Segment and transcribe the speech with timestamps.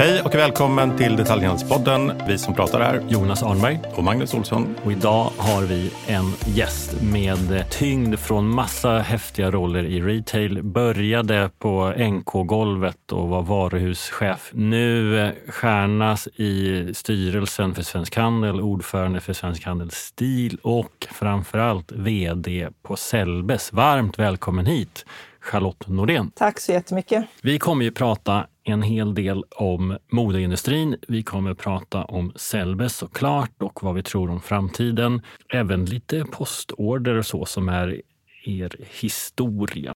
[0.00, 2.12] Hej och välkommen till Detaljhandelspodden.
[2.28, 4.76] Vi som pratar är Jonas Arnberg och Magnus Olsson.
[4.84, 10.62] Och idag har vi en gäst med tyngd från massa häftiga roller i retail.
[10.62, 14.50] Började på NK-golvet och var varuhuschef.
[14.54, 22.68] Nu stjärnas i styrelsen för Svensk Handel, ordförande för Svensk Handels Stil och framförallt VD
[22.82, 23.72] på Sellbes.
[23.72, 25.04] Varmt välkommen hit!
[25.40, 26.30] Charlotte Nordén.
[26.34, 27.24] Tack så jättemycket.
[27.42, 30.96] Vi kommer ju prata en hel del om modeindustrin.
[31.08, 35.22] Vi kommer prata om Sellbes såklart och vad vi tror om framtiden.
[35.48, 38.02] Även lite postorder och så som är
[38.44, 39.92] er historia.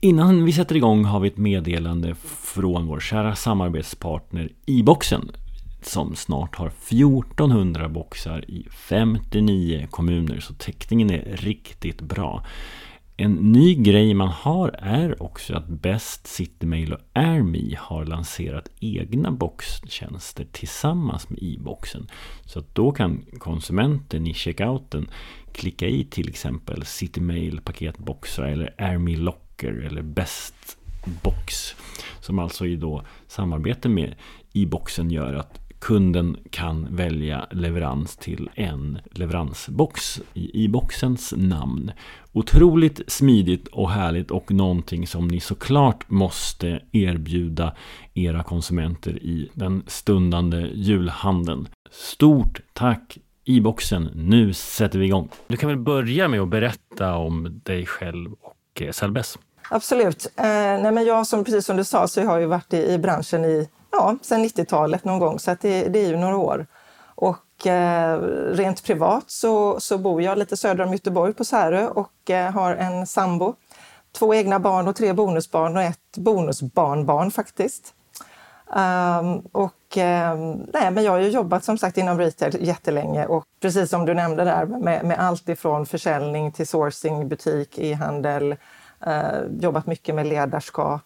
[0.00, 2.14] Innan vi sätter igång har vi ett meddelande
[2.54, 5.30] från vår kära samarbetspartner iBoxen
[5.82, 12.44] som snart har 1400 boxar i 59 kommuner, så täckningen är riktigt bra.
[13.18, 19.30] En ny grej man har är också att Best, Citymail och AirMe har lanserat egna
[19.30, 22.06] boxtjänster tillsammans med e-boxen.
[22.44, 25.10] Så att då kan konsumenten i checkouten
[25.52, 30.78] klicka i till exempel Citymail paketboxar eller AirMe Locker eller Best
[31.22, 31.74] Box.
[32.20, 34.14] Som alltså i då samarbete med
[34.52, 41.92] e-boxen gör att kunden kan välja leverans till en leveransbox i, boxens namn.
[42.32, 47.74] Otroligt smidigt och härligt och någonting som ni såklart måste erbjuda
[48.14, 51.68] era konsumenter i den stundande julhandeln.
[51.90, 54.10] Stort tack i-boxen.
[54.14, 55.28] Nu sätter vi igång.
[55.46, 59.38] Du kan väl börja med att berätta om dig själv och eh, Selbes.
[59.70, 60.26] Absolut.
[60.36, 62.98] Eh, nej men jag som, precis som du sa så har jag varit i, i
[62.98, 63.68] branschen i
[63.98, 66.66] ja, sedan 90-talet någon gång, så det, det, är ju några år.
[67.14, 68.20] Och eh,
[68.52, 72.74] rent privat så, så bor jag lite söder om Göteborg på Särö och eh, har
[72.74, 73.54] en sambo,
[74.12, 77.94] två egna barn och tre bonusbarn och ett bonusbarnbarn faktiskt.
[78.66, 83.44] Um, och um, nej, men jag har ju jobbat som sagt inom retail jättelänge och
[83.60, 88.56] precis som du nämnde där med, med allt ifrån försäljning till sourcing, butik, e-handel,
[89.06, 91.02] uh, jobbat mycket med ledarskap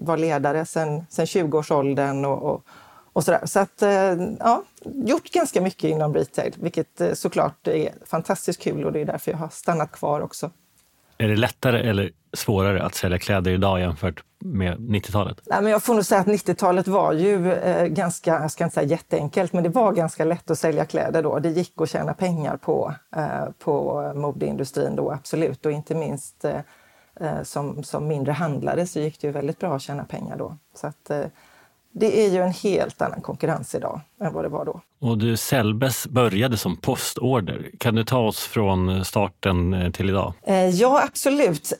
[0.00, 2.64] var ledare sedan 20-årsåldern och, och,
[3.12, 3.40] och sådär.
[3.44, 3.90] Så att, eh,
[4.38, 9.04] ja, gjort ganska mycket inom retail, vilket eh, såklart är fantastiskt kul och det är
[9.04, 10.50] därför jag har stannat kvar också.
[11.18, 15.40] Är det lättare eller svårare att sälja kläder idag jämfört med 90-talet?
[15.46, 18.74] Nej, men jag får nog säga att 90-talet var ju eh, ganska, jag ska inte
[18.74, 21.38] säga jätteenkelt, men det var ganska lätt att sälja kläder då.
[21.38, 25.66] Det gick att tjäna pengar på, eh, på modeindustrin då, absolut.
[25.66, 26.60] Och inte minst eh, Eh,
[27.42, 30.56] som, som mindre handlare så gick det ju väldigt bra att tjäna pengar då.
[30.74, 31.24] Så att, eh,
[31.92, 34.80] det är ju en helt annan konkurrens idag än vad det var då.
[35.00, 37.70] Och du, Selbes började som postorder.
[37.78, 40.32] Kan du ta oss från starten eh, till idag?
[40.72, 41.72] Ja, absolut.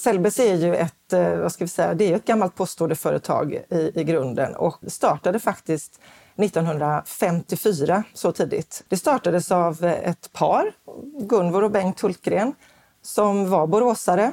[0.00, 1.12] Selbes är ju ett,
[1.42, 6.00] vad ska vi säga, det är ett gammalt postorderföretag i, i grunden och startade faktiskt
[6.36, 8.84] 1954, så tidigt.
[8.88, 10.72] Det startades av ett par,
[11.20, 12.54] Gunvor och Bengt Hultgren,
[13.02, 14.32] som var boråsare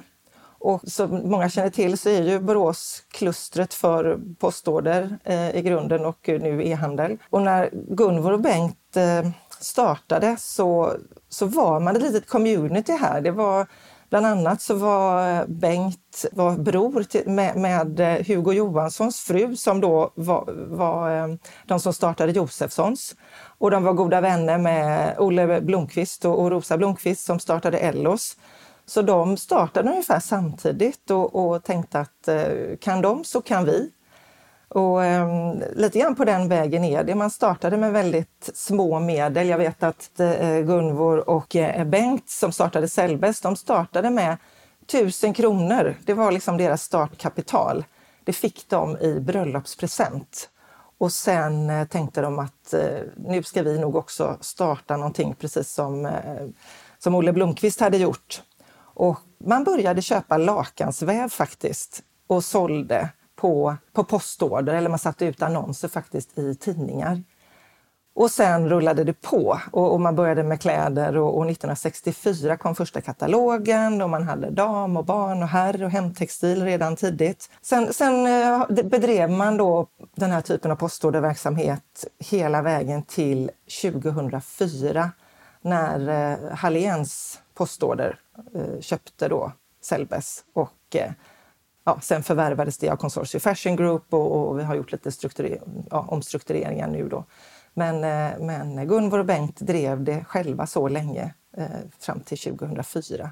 [0.62, 6.06] och som många känner till så är ju Borås klustret för postorder eh, i grunden
[6.06, 7.18] och nu e-handel.
[7.30, 9.30] Och när Gunvor och Bengt eh,
[9.60, 10.94] startade så,
[11.30, 13.22] så var man ett litet community här.
[13.22, 13.68] Det var
[14.12, 19.56] Bland annat så var eh, Bengt var bror till, med, med, eh, Hugo Johanssons fru
[19.56, 21.36] som då var, var eh,
[21.66, 23.16] de som startade Josefssons.
[23.58, 28.38] Och de var goda vänner med Olle Blomqvist och, och Rosa Blomqvist som startade Ellos.
[28.92, 33.92] Så de startade ungefär samtidigt och, och tänkte att eh, kan de så kan vi.
[34.68, 37.16] Och eh, lite grann på den vägen är det.
[37.16, 39.48] Man startade med väldigt små medel.
[39.48, 44.38] Jag vet att eh, Gunvor och eh, Bengt som startade Sellbest, de startade med
[44.86, 45.96] tusen kronor.
[46.06, 47.86] Det var liksom deras startkapital.
[48.24, 50.50] Det fick de i bröllopspresent.
[50.98, 55.74] Och sen eh, tänkte de att eh, nu ska vi nog också starta någonting precis
[55.74, 56.48] som, eh,
[57.00, 58.42] som Olle Blomqvist hade gjort.
[59.02, 65.42] Och man började köpa lakansväv faktiskt och sålde på, på postorder eller man satte ut
[65.42, 67.24] annonser faktiskt i tidningar.
[68.16, 72.76] Och sen rullade det på och, och man började med kläder och, och, 1964 kom
[72.76, 77.50] första katalogen och man hade dam och barn och herr och hemtextil redan tidigt.
[77.62, 83.52] Sen, sen eh, bedrev man då den här typen av postorderverksamhet hela vägen till
[83.82, 85.12] 2004
[85.62, 88.20] när eh, Halléns postorder
[88.82, 89.52] köpte då
[89.82, 91.12] Sellbes och eh,
[91.84, 95.12] ja, sen förvärvades det av Consortium Fashion Group och, och vi har gjort lite
[95.90, 97.26] ja, omstruktureringar nu då.
[97.74, 101.66] Men, eh, men Gunvor och Bengt drev det själva så länge, eh,
[102.00, 103.32] fram till 2004,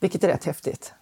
[0.00, 0.94] vilket är rätt häftigt.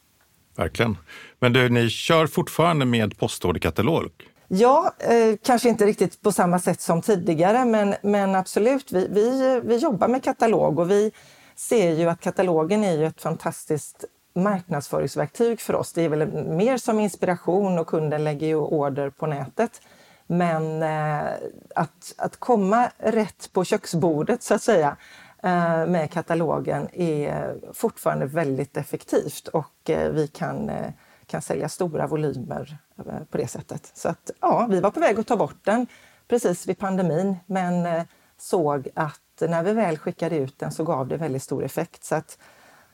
[0.56, 0.96] Verkligen.
[1.38, 4.10] Men du, ni kör fortfarande med postorderkatalog?
[4.48, 8.92] Ja, eh, kanske inte riktigt på samma sätt som tidigare, men, men absolut.
[8.92, 11.12] Vi, vi, vi jobbar med katalog och vi
[11.56, 14.04] ser ju att katalogen är ju ett fantastiskt
[14.34, 15.92] marknadsföringsverktyg för oss.
[15.92, 19.80] Det är väl mer som inspiration och kunden lägger ju order på nätet.
[20.26, 21.32] Men eh,
[21.74, 24.96] att, att komma rätt på köksbordet så att säga
[25.42, 30.90] eh, med katalogen är fortfarande väldigt effektivt och eh, vi kan, eh,
[31.26, 33.90] kan sälja stora volymer eh, på det sättet.
[33.94, 35.86] Så att ja, vi var på väg att ta bort den
[36.28, 38.02] precis vid pandemin men eh,
[38.38, 42.04] såg att när vi väl skickade ut den så gav det väldigt stor effekt.
[42.04, 42.38] Så att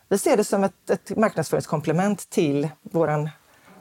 [0.09, 3.31] vi ser det som ett, ett marknadsföringskomplement till vår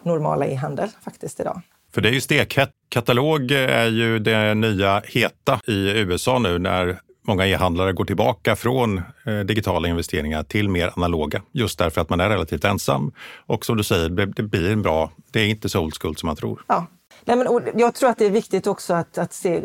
[0.04, 1.62] normala e-handel faktiskt idag.
[1.94, 2.72] För det är ju stekhett.
[2.90, 9.02] Katalog är ju det nya heta i USA nu när många e-handlare går tillbaka från
[9.26, 11.42] eh, digitala investeringar till mer analoga.
[11.52, 13.12] Just därför att man är relativt ensam.
[13.46, 16.28] Och som du säger, det blir en bra, det är inte så old school som
[16.28, 16.64] man tror.
[16.68, 16.88] Ja.
[17.26, 19.64] Nej, men, jag tror att det är viktigt också att, att se eh,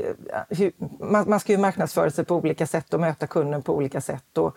[0.48, 4.00] hur, man, man ska ju marknadsföra sig på olika sätt och möta kunden på olika
[4.00, 4.38] sätt.
[4.38, 4.56] Och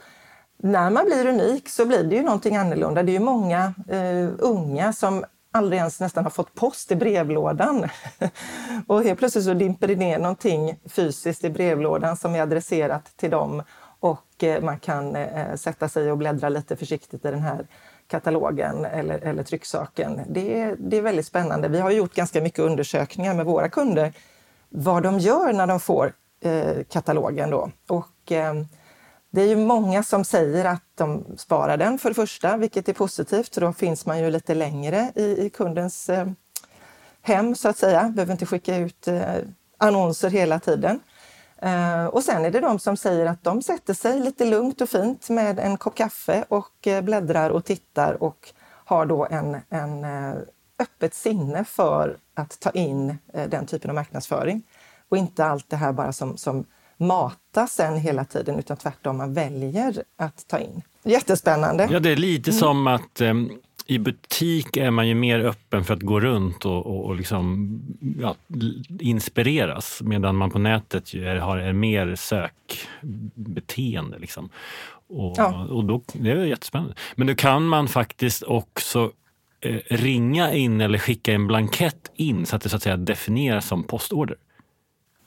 [0.57, 3.04] när man blir unik så blir det ju någonting annorlunda.
[3.04, 7.90] Det är ju många eh, unga som aldrig ens nästan har fått post i brevlådan.
[8.88, 13.30] och helt plötsligt så dimper det ner någonting fysiskt i brevlådan som är adresserat till
[13.30, 13.63] dem
[14.00, 17.68] och eh, man kan eh, eh sätta sig och bläddra lite försiktigt i den här
[18.09, 20.21] katalogen eller, eller trycksaken.
[20.29, 21.67] Det är, det är väldigt spännande.
[21.67, 24.13] Vi har gjort ganska mycket undersökningar med våra kunder
[24.69, 27.50] vad de gör när de får eh, katalogen.
[27.50, 27.71] Då.
[27.88, 28.53] Och, eh,
[29.31, 32.94] det är ju många som säger att de sparar den för det första, vilket är
[32.94, 33.51] positivt.
[33.51, 36.27] Då finns man ju lite längre i, i kundens eh,
[37.21, 38.09] hem så att säga.
[38.15, 39.35] Behöver inte skicka ut eh,
[39.77, 41.00] annonser hela tiden.
[41.61, 44.89] Eh, och sen är det de som säger att de sätter sig lite lugnt och
[44.89, 48.50] fint med en kopp kaffe och eh, bläddrar och tittar och
[48.85, 50.33] har då en, en eh,
[50.79, 53.17] öppet sinne för att ta in
[53.50, 54.63] den typen av marknadsföring.
[55.09, 56.65] Och inte allt det här bara som, som
[56.97, 60.81] mata sen hela tiden utan tvärtom man väljer att ta in.
[61.03, 61.88] Jättespännande.
[61.91, 62.59] Ja, det är lite mm.
[62.59, 63.51] som att um,
[63.89, 67.69] i butik är man ju mer öppen för att gå runt och, och, och liksom,
[68.19, 68.36] ja,
[69.00, 74.19] inspireras medan man på nätet ju är, har mer sökbeteende.
[74.19, 74.50] Liksom.
[75.07, 75.68] Och, ja.
[75.69, 76.95] och då, det är jättespännande.
[77.15, 79.12] Men nu kan man faktiskt också
[79.62, 83.68] eh, ringa in eller skicka en blankett in så att det så att säga definieras
[83.68, 84.38] som postorder.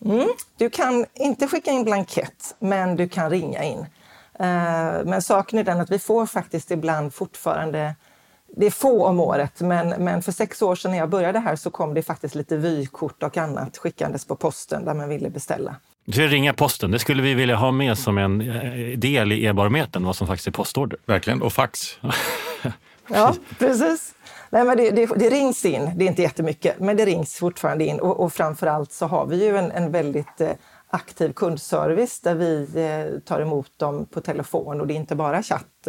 [0.05, 0.29] Mm.
[0.59, 3.87] Du kan inte skicka in blankett, men du kan ringa in.
[4.41, 7.95] Uh, men saken är den att vi får faktiskt ibland fortfarande
[8.57, 11.57] det är få om året, men, men för sex år sedan när jag började här
[11.57, 15.77] så kom det faktiskt lite vykort och annat skickandes på posten där man ville beställa.
[16.13, 20.05] Ska ringa posten, det skulle vi vilja ha med som en eh, del i e-barometern,
[20.05, 20.99] vad som faktiskt är postorder.
[21.07, 21.99] Verkligen, och fax.
[23.09, 24.15] ja, precis.
[24.51, 27.85] Nej, men det, det, det, rings in, det är inte jättemycket, men det rings fortfarande
[27.85, 28.01] in.
[28.01, 30.51] Och, och framför allt så har vi ju en, en väldigt eh,
[30.91, 35.43] aktiv kundservice där vi eh, tar emot dem på telefon och det är inte bara
[35.43, 35.89] chatt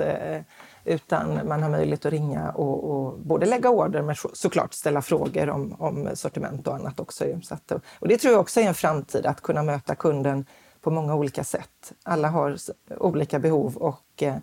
[0.85, 5.49] utan man har möjlighet att ringa och, och, både lägga order men såklart ställa frågor
[5.49, 7.25] om, om sortiment och annat också.
[7.43, 10.45] Så att, och det tror jag också är en framtid, att kunna möta kunden
[10.81, 11.93] på många olika sätt.
[12.03, 12.57] Alla har
[12.97, 14.35] olika behov och eh,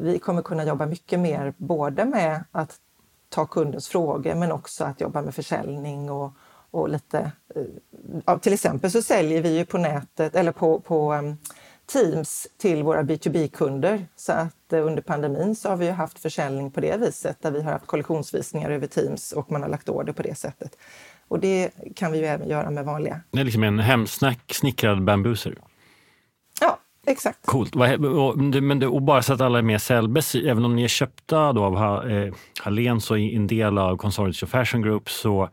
[0.00, 2.76] vi kommer kunna jobba mycket mer både med att
[3.28, 6.32] ta kundens frågor men också att jobba med försäljning och,
[6.70, 7.32] och lite...
[7.54, 7.62] Eh,
[8.26, 11.36] ja, till exempel så säljer vi ju på nätet eller på, på ehm,
[11.86, 14.06] Teams till våra B2B-kunder.
[14.16, 17.62] Så att uh, under pandemin så har vi haft försäljning på det viset där vi
[17.62, 20.78] har haft kollektionsvisningar över Teams och man har lagt order på det sättet.
[21.28, 23.20] Och det kan vi ju även göra med vanliga.
[23.30, 25.58] Det är liksom en hemsnickrad bambuser?
[26.60, 27.46] Ja, Exakt.
[27.46, 27.74] Coolt.
[27.74, 31.52] Men det, och bara så att alla är med Sellbes, även om ni är köpta
[31.52, 35.48] då av eh, Hallens och en del av Consortium Fashion Group så,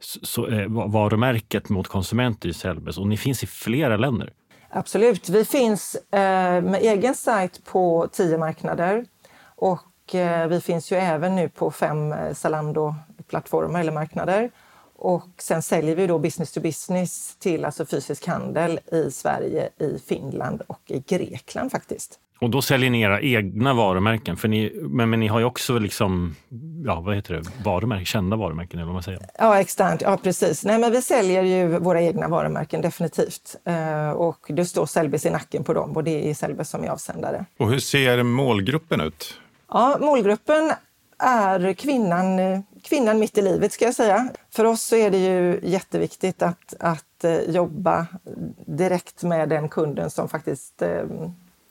[0.00, 4.32] så är varumärket mot konsumenter i Sellbes och ni finns i flera länder.
[4.76, 5.28] Absolut.
[5.28, 9.04] Vi finns eh, med egen sajt på tio marknader
[9.44, 14.50] och eh, vi finns ju även nu på fem eh, Zalando-plattformar eller marknader.
[14.96, 19.98] Och sen säljer vi då business to business till alltså fysisk handel i Sverige, i
[19.98, 22.18] Finland och i Grekland faktiskt.
[22.44, 25.78] Och då säljer ni era egna varumärken, för ni, men, men ni har ju också
[25.78, 26.36] liksom,
[26.84, 29.20] ja, vad heter det, varumärken, kända varumärken eller vad man säger?
[29.38, 30.00] Ja, externt.
[30.00, 30.64] Ja, precis.
[30.64, 33.56] Nej, men vi säljer ju våra egna varumärken, definitivt.
[33.68, 36.88] Uh, och det står Sellbys i nacken på dem och det är Sellbys som är
[36.88, 37.44] avsändare.
[37.58, 39.40] Och hur ser målgruppen ut?
[39.68, 40.72] Ja, målgruppen
[41.18, 42.38] är kvinnan,
[42.82, 44.28] kvinnan mitt i livet ska jag säga.
[44.50, 48.06] För oss så är det ju jätteviktigt att, att eh, jobba
[48.66, 51.04] direkt med den kunden som faktiskt eh,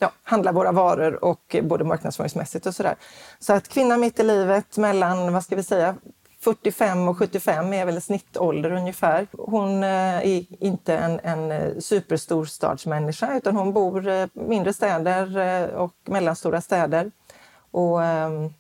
[0.04, 2.96] ja, handlar våra varor och eh, både marknadsföringsmässigt och sådär.
[3.40, 5.96] Så att kvinna mitt i livet mellan, vad ska vi säga,
[6.40, 9.28] 45 och 75 är väl snittålder ungefär.
[9.32, 15.38] Hon eh, är inte en, en eh, superstorstadsmänniska utan hon bor i mindre städer
[15.76, 17.12] och mellanstora städer.
[17.72, 18.54] Och ehm,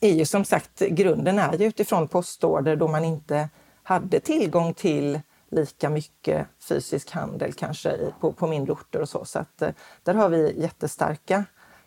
[0.00, 3.48] är ju som sagt, grunden är ju utifrån postorder då man inte
[3.82, 5.20] hade tillgång till
[5.52, 9.24] lika mycket fysisk handel kanske på, på mindre orter och så.
[9.24, 9.62] Så att,
[10.02, 11.44] där har vi jättestarka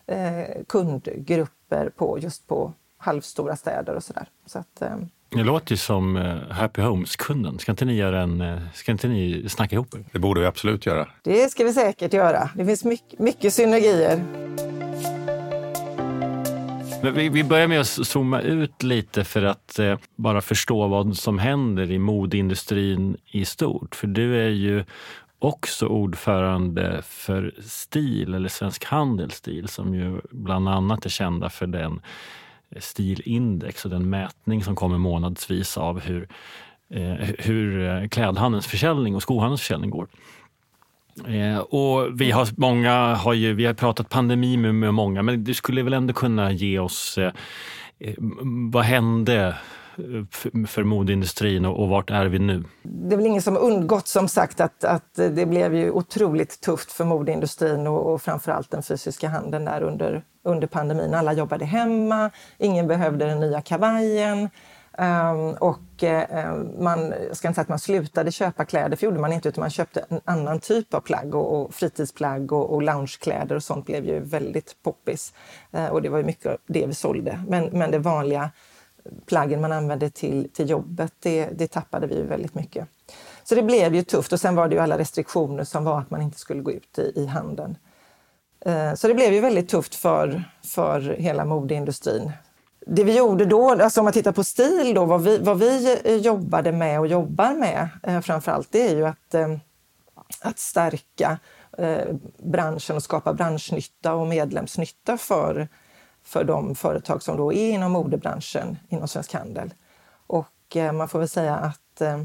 [0.07, 4.27] eh, kundgrupper på, just på halvstora städer och sådär.
[4.45, 4.97] Så att, eh,
[5.29, 7.59] det låter ju som eh, Happy Homes-kunden.
[7.59, 10.05] Ska inte ni, göra en, eh, ska inte ni snacka ihop er?
[10.11, 11.07] Det borde vi absolut göra.
[11.23, 12.49] Det ska vi säkert göra.
[12.55, 14.23] Det finns mycket, mycket synergier.
[17.11, 21.39] Vi, vi börjar med att zooma ut lite för att eh, bara förstå vad som
[21.39, 23.95] händer i modeindustrin i stort.
[23.95, 24.83] För du är ju
[25.39, 32.01] också ordförande för STIL, eller Svensk Handelsstil, som ju bland annat är kända för den
[32.79, 36.27] stilindex och den mätning som kommer månadsvis av hur,
[36.89, 40.07] eh, hur eh, klädhandelns försäljning och skohandelns försäljning går.
[41.23, 45.43] Eh, och vi har, många har ju, vi har pratat pandemi med, med många, men
[45.43, 47.31] du skulle väl ändå kunna ge oss eh,
[47.99, 48.15] eh
[48.71, 49.47] vad hände
[49.97, 52.63] eh, för, för modeindustrin och, och vart är vi nu?
[52.83, 56.91] Det är väl ingen som undgått som sagt att, att det blev ju otroligt tufft
[56.91, 61.13] för modeindustrin och, och framförallt den fysiska handeln där under, under pandemin.
[61.13, 64.49] Alla jobbade hemma, ingen behövde den nya kavajen.
[64.97, 69.19] Um, och uh, man, jag ska inte säga att man slutade köpa kläder, för gjorde
[69.19, 72.81] man inte, utan man köpte en annan typ av plagg och, och fritidsplagg och, och
[72.81, 75.33] loungekläder och sånt blev ju väldigt poppis.
[75.73, 77.43] Uh, och det var ju mycket det vi sålde.
[77.47, 78.51] Men, men det vanliga
[79.25, 82.87] plaggen man använde till, till jobbet, det, det tappade vi väldigt mycket.
[83.43, 86.09] Så det blev ju tufft och sen var det ju alla restriktioner som var att
[86.09, 87.77] man inte skulle gå ut i, i handeln.
[88.65, 92.31] Eh, så det blev ju väldigt tufft för, för hela modeindustrin
[92.85, 95.99] det vi gjorde då, alltså om man tittar på stil, då, vad, vi, vad vi
[96.03, 99.57] eh, jobbade med och jobbar med eh, framför allt, det är ju att, eh,
[100.41, 101.39] att stärka
[101.77, 105.67] eh, branschen och skapa branschnytta och medlemsnytta för,
[106.23, 109.73] för de företag som då är inom modebranschen inom Svensk Handel.
[110.27, 112.23] Och eh, man får väl säga att eh,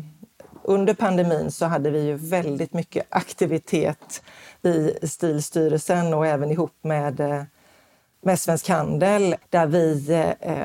[0.62, 4.22] under pandemin så hade vi ju väldigt mycket aktivitet
[4.62, 7.42] i Stilstyrelsen och även ihop med eh,
[8.22, 10.10] med Svensk Handel där vi
[10.40, 10.64] eh,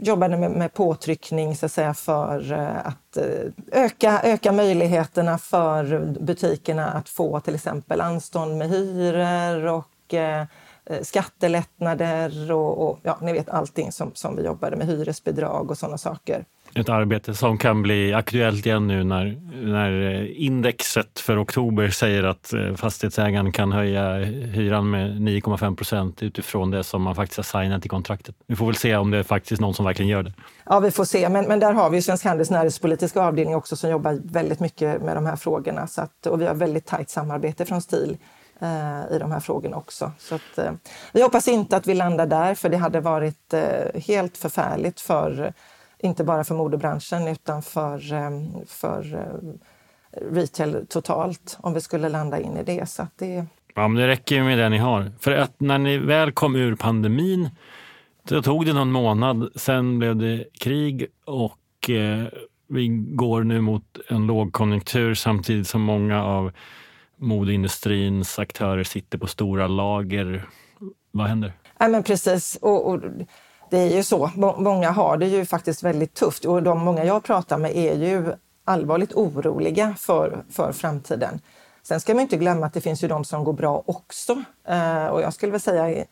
[0.00, 6.06] jobbade med, med påtryckning så att säga, för eh, att eh, öka, öka möjligheterna för
[6.20, 10.46] butikerna att få till exempel anstånd med hyror och eh,
[10.84, 15.78] eh, skattelättnader och, och, ja, ni vet allting som, som vi jobbade med, hyresbidrag och
[15.78, 16.44] sådana saker.
[16.74, 22.22] Ett arbete som kan bli aktuellt igen nu när, när eh, indexet för oktober säger
[22.22, 27.62] att eh, fastighetsägaren kan höja hyran med 9,5 procent utifrån det som man faktiskt har
[27.62, 28.34] signat i kontraktet.
[28.46, 30.32] Vi får väl se om det är faktiskt någon som verkligen gör det.
[30.64, 31.28] Ja, vi får se.
[31.28, 35.16] Men, men där har vi Svensk Handels näringspolitiska avdelning också som jobbar väldigt mycket med
[35.16, 35.86] de här frågorna.
[35.86, 38.16] Så att, och vi har väldigt tajt samarbete från STIL
[38.60, 40.12] eh, i de här frågorna också.
[40.18, 40.72] Så att, eh,
[41.12, 45.52] vi hoppas inte att vi landar där, för det hade varit eh, helt förfärligt för
[46.02, 52.40] inte bara för modebranschen utan för, ehm, för eh, retail totalt om vi skulle landa
[52.40, 52.88] in i det.
[52.88, 53.46] Så det...
[53.74, 55.12] Ja, men det räcker ju med det ni har.
[55.20, 57.50] För att när ni väl kom ur pandemin,
[58.28, 59.52] då tog det någon månad.
[59.54, 62.26] Sen blev det krig och eh,
[62.66, 66.52] vi går nu mot en lågkonjunktur samtidigt som många av
[67.16, 70.48] modeindustrins aktörer sitter på stora lager.
[71.10, 71.52] Vad händer?
[71.78, 72.58] Ja, men precis.
[72.62, 73.00] Och, och
[73.72, 74.30] det är ju så.
[74.58, 78.32] Många har det ju faktiskt väldigt tufft och de många jag pratar med är ju
[78.64, 81.40] allvarligt oroliga för, för framtiden.
[81.82, 84.42] Sen ska man inte glömma att det finns ju de som går bra också.
[84.68, 86.04] Eh, och jag skulle väl säga,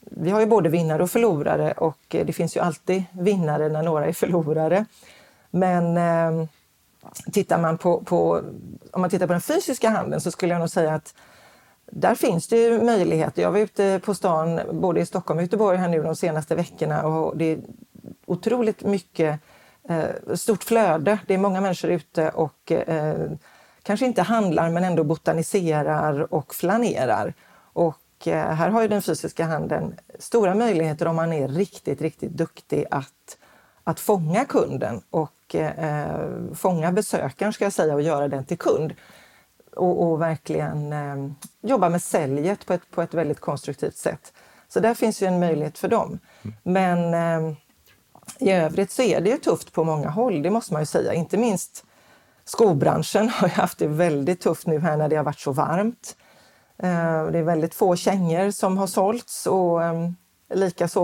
[0.00, 3.82] vi har ju både vinnare och förlorare och eh, det finns ju alltid vinnare när
[3.82, 4.84] några är förlorare.
[5.50, 6.48] Men eh,
[7.32, 8.42] tittar man på, på,
[8.92, 11.14] om man tittar på den fysiska handeln så skulle jag nog säga att
[11.90, 13.42] där finns det ju möjligheter.
[13.42, 17.06] Jag var ute på stan både i Stockholm och Göteborg här nu de senaste veckorna
[17.06, 17.58] och det är
[18.26, 19.40] otroligt mycket
[19.88, 21.18] eh, stort flöde.
[21.26, 23.30] Det är många människor ute och eh,
[23.82, 27.34] kanske inte handlar men ändå botaniserar och flanerar.
[27.72, 32.32] Och eh, här har ju den fysiska handeln stora möjligheter om man är riktigt, riktigt
[32.32, 33.38] duktig att,
[33.84, 38.94] att fånga kunden och eh, fånga besökaren ska jag säga och göra den till kund
[39.78, 41.30] och, och verkligen eh,
[41.62, 44.32] jobba med säljet på ett, på ett väldigt konstruktivt sätt.
[44.68, 46.18] Så där finns ju en möjlighet för dem.
[46.62, 47.56] Men eh,
[48.38, 51.14] i övrigt så är det ju tufft på många håll, det måste man ju säga.
[51.14, 51.84] Inte minst
[52.44, 56.16] skobranschen har haft det väldigt tufft nu här när det har varit så varmt.
[56.82, 60.10] Eh, det är väldigt få kängor som har sålts och eh,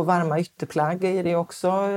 [0.04, 1.88] varma ytterplagg är det också.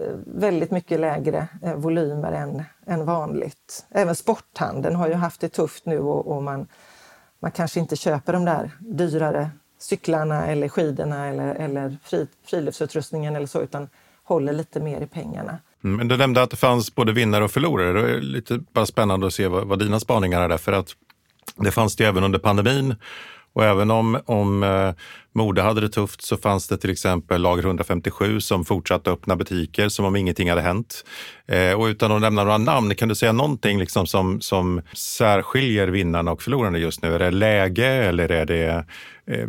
[0.00, 3.86] Eh, väldigt mycket lägre eh, volymer än, än vanligt.
[3.90, 6.66] Även sporthandeln har ju haft det tufft nu och, och man,
[7.40, 13.46] man kanske inte köper de där dyrare cyklarna eller skidorna eller, eller fri, friluftsutrustningen eller
[13.46, 13.88] så, utan
[14.24, 15.58] håller lite mer i pengarna.
[15.84, 18.02] Mm, men du nämnde att det fanns både vinnare och förlorare.
[18.02, 20.96] Det är lite bara spännande att se vad, vad dina spaningar är där, för att
[21.56, 22.94] det fanns det även under pandemin.
[23.52, 24.92] Och även om, om eh,
[25.32, 29.88] Mode hade det tufft så fanns det till exempel Lager 157 som fortsatte öppna butiker
[29.88, 31.04] som om ingenting hade hänt.
[31.46, 35.88] Eh, och utan att nämna några namn, kan du säga någonting liksom som, som särskiljer
[35.88, 37.14] vinnarna och förlorarna just nu?
[37.14, 38.84] Är det läge eller är det
[39.26, 39.48] eh,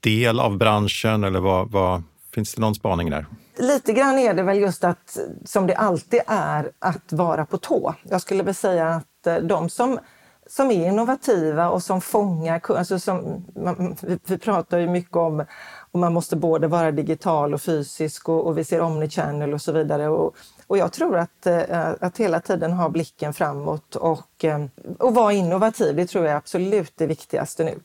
[0.00, 2.02] del av branschen eller vad, vad,
[2.34, 3.26] finns det någon spaning där?
[3.58, 7.94] Lite grann är det väl just att, som det alltid är, att vara på tå.
[8.02, 9.98] Jag skulle väl säga att eh, de som
[10.46, 12.60] som är innovativa och som fångar...
[12.68, 15.44] Alltså som, man, vi, vi, pratar ju mycket om
[15.92, 19.72] och man måste både vara digital och fysisk och, och vi ser omnichannel och så
[19.72, 20.08] vidare.
[20.08, 20.36] Och,
[20.66, 24.64] och jag tror att, eh, att hela tiden ha blicken framåt och, eh,
[24.98, 27.80] och vara innovativ, det tror jag är absolut det viktigaste nu.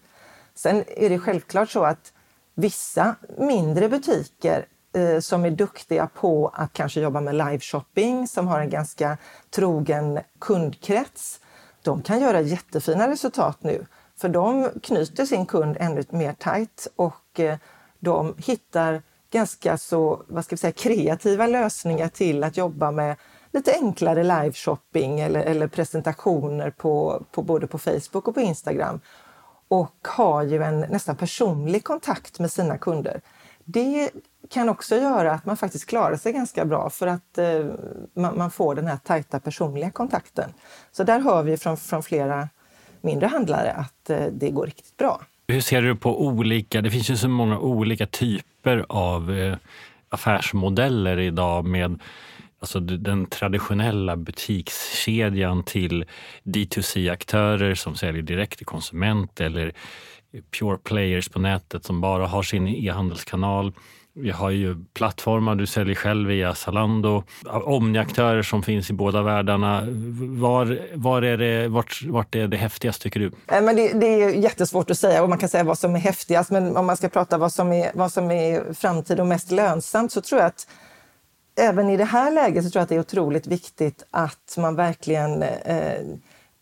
[0.55, 2.13] Sen är det självklart så att
[2.55, 8.59] vissa mindre butiker eh, som är duktiga på att kanske jobba med liveshopping, som har
[8.59, 9.17] en ganska
[9.49, 11.39] trogen kundkrets,
[11.89, 13.85] de kan göra jättefina resultat nu.
[14.17, 17.57] För de knyter sin kund ännu mer tajt och eh,
[17.99, 23.15] de hittar ganska så vad ska vi säga, kreativa lösningar till att jobba med
[23.51, 28.99] lite enklare liveshopping eller, eller presentationer på, på både på Facebook och på Instagram.
[29.67, 33.21] Och har ju en nästan personlig kontakt med sina kunder.
[33.65, 34.09] Det
[34.49, 37.65] kan också göra att man faktiskt klarar sig ganska bra för att eh,
[38.13, 40.53] man, man, får den här tajta personliga kontakten.
[40.91, 42.49] Så där hör vi från, från flera
[43.01, 45.21] mindre handlare att eh, det går riktigt bra.
[45.47, 49.57] Hur ser du på olika, det finns ju så många olika typer av eh,
[50.09, 51.99] affärsmodeller idag med
[52.59, 56.05] alltså den traditionella butikskedjan till
[56.43, 59.73] D2C-aktörer som säljer direkt till konsument eller
[60.59, 63.73] pure players på nätet som bara har sin e-handelskanal.
[64.13, 67.23] Vi har ju plattformar, du säljer själv via Zalando.
[67.45, 69.83] Omniaktörer som finns i båda världarna.
[70.19, 73.25] Var, var är det, vart, vart är det häftigast tycker du?
[73.25, 75.99] Eh, men det, det, är jättesvårt att säga och man kan säga vad som är
[75.99, 76.51] häftigast.
[76.51, 80.11] Men om man ska prata vad som är, vad som är framtid och mest lönsamt
[80.11, 80.67] så tror jag att
[81.59, 84.75] även i det här läget så tror jag att det är otroligt viktigt att man
[84.75, 85.99] verkligen eh,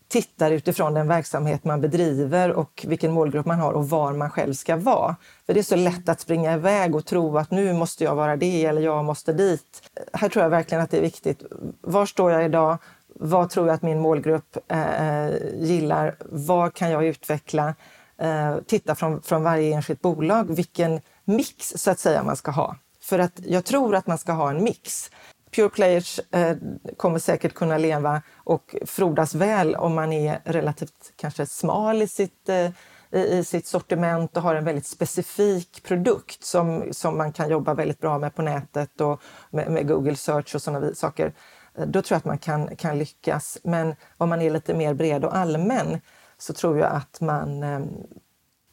[0.08, 4.54] tittar utifrån den verksamhet man bedriver och vilken målgrupp man har och var man själv
[4.54, 5.16] ska vara.
[5.46, 8.36] För det är så lätt att springa iväg och tro att nu måste jag vara
[8.36, 9.90] det eller jag måste dit.
[10.12, 11.42] Här tror jag verkligen att det är viktigt.
[11.80, 12.78] Var står jag idag?
[13.14, 16.16] Vad tror jag att min målgrupp eh, gillar?
[16.20, 17.74] Vad kan jag utveckla?
[18.18, 22.76] Eh, titta från, från varje enskilt bolag vilken mix så att säga man ska ha.
[23.00, 25.10] För att jag tror att man ska ha en mix.
[25.50, 26.56] Pure players eh,
[26.96, 32.48] kommer säkert kunna leva och frodas väl om man är relativt kanske smal i sitt,
[32.48, 32.70] eh,
[33.10, 38.00] i sitt sortiment och har en väldigt specifik produkt som, som man kan jobba väldigt
[38.00, 41.32] bra med på nätet och med, med Google Search och sådana saker.
[41.74, 43.58] Eh, då tror jag att man kan, kan lyckas.
[43.62, 46.00] Men om man är lite mer bred och allmän
[46.38, 47.80] så tror jag att man eh,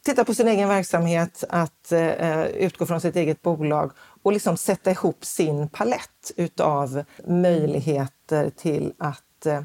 [0.05, 3.91] Titta på sin egen verksamhet, att eh, utgå från sitt eget bolag
[4.23, 9.61] och liksom sätta ihop sin palett utav möjligheter till att eh,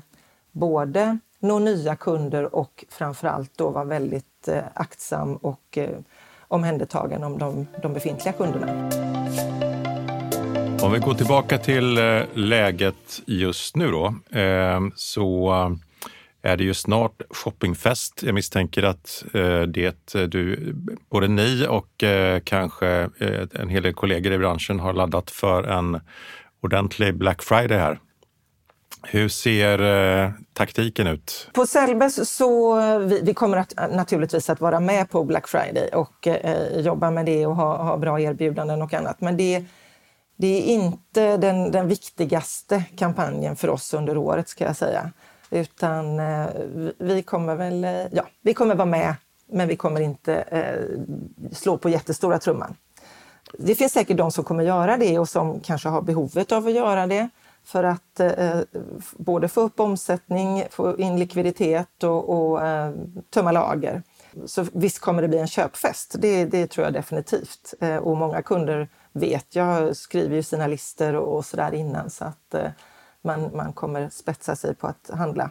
[0.53, 5.99] både nå nya kunder och framförallt då vara väldigt eh, aktsam och eh,
[6.49, 8.91] omhändertagen om de, de befintliga kunderna.
[10.83, 15.53] Om vi går tillbaka till eh, läget just nu då, eh, så
[16.43, 18.23] är det ju snart shoppingfest.
[18.23, 20.73] Jag misstänker att eh, det eh, du,
[21.11, 25.63] både ni och eh, kanske eh, en hel del kollegor i branschen har laddat för
[25.63, 26.01] en
[26.63, 27.99] ordentlig Black Friday här.
[29.03, 29.83] Hur ser
[30.25, 31.49] eh, taktiken ut?
[31.53, 36.27] På Sellbes så vi, vi kommer att, naturligtvis att vara med på Black Friday och
[36.27, 39.21] eh, jobba med det och ha, ha bra erbjudanden och annat.
[39.21, 39.65] Men det,
[40.39, 45.13] det är inte den, den viktigaste kampanjen för oss under året ska jag säga.
[45.51, 46.47] Utan eh,
[46.99, 49.15] vi kommer väl, eh, ja, vi kommer vara med,
[49.47, 50.85] men vi kommer inte eh,
[51.53, 52.75] slå på jättestora trumman.
[53.59, 56.73] Det finns säkert de som kommer göra det och som kanske har behovet av att
[56.73, 57.29] göra det
[57.65, 58.61] för att eh,
[59.17, 62.93] både få upp omsättning, få in likviditet och, och eh,
[63.31, 64.03] tömma lager.
[64.47, 67.75] Så visst kommer det bli en köpfest, det, det tror jag definitivt.
[67.81, 72.25] Eh, och många kunder vet jag, skriver ju sina listor och, och sådär innan så
[72.25, 72.71] att eh,
[73.25, 75.51] man, man kommer spetsa sig på att handla.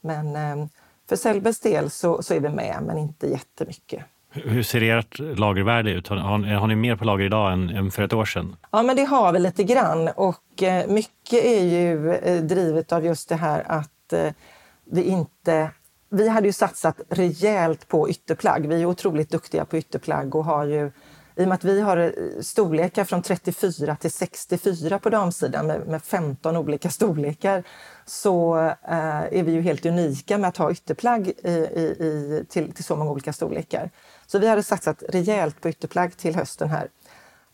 [0.00, 0.66] Men eh,
[1.08, 4.04] för Sellbes del så, så är vi med, men inte jättemycket.
[4.30, 6.08] Hur ser ert lagervärde ut?
[6.08, 6.16] Har,
[6.54, 8.56] har, ni mer på lager idag än, än, för ett år sedan?
[8.70, 10.08] Ja, men det har vi lite grann.
[10.08, 14.32] Och eh, mycket är ju eh, drivet av just det här att eh,
[14.84, 15.70] vi inte...
[16.10, 18.66] Vi hade ju satsat rejält på ytterplagg.
[18.66, 20.90] Vi är otroligt duktiga på ytterplagg och har ju
[21.38, 25.86] i och med att vi har eh, storlekar från 34 till 64 på damsidan med,
[25.86, 27.62] med 15 olika storlekar
[28.06, 32.84] så eh, är vi ju helt unika med att ha ytterplagg i, i, till, till
[32.84, 33.90] så många olika storlekar.
[34.26, 36.88] Så vi hade satsat rejält på ytterplagg till hösten här.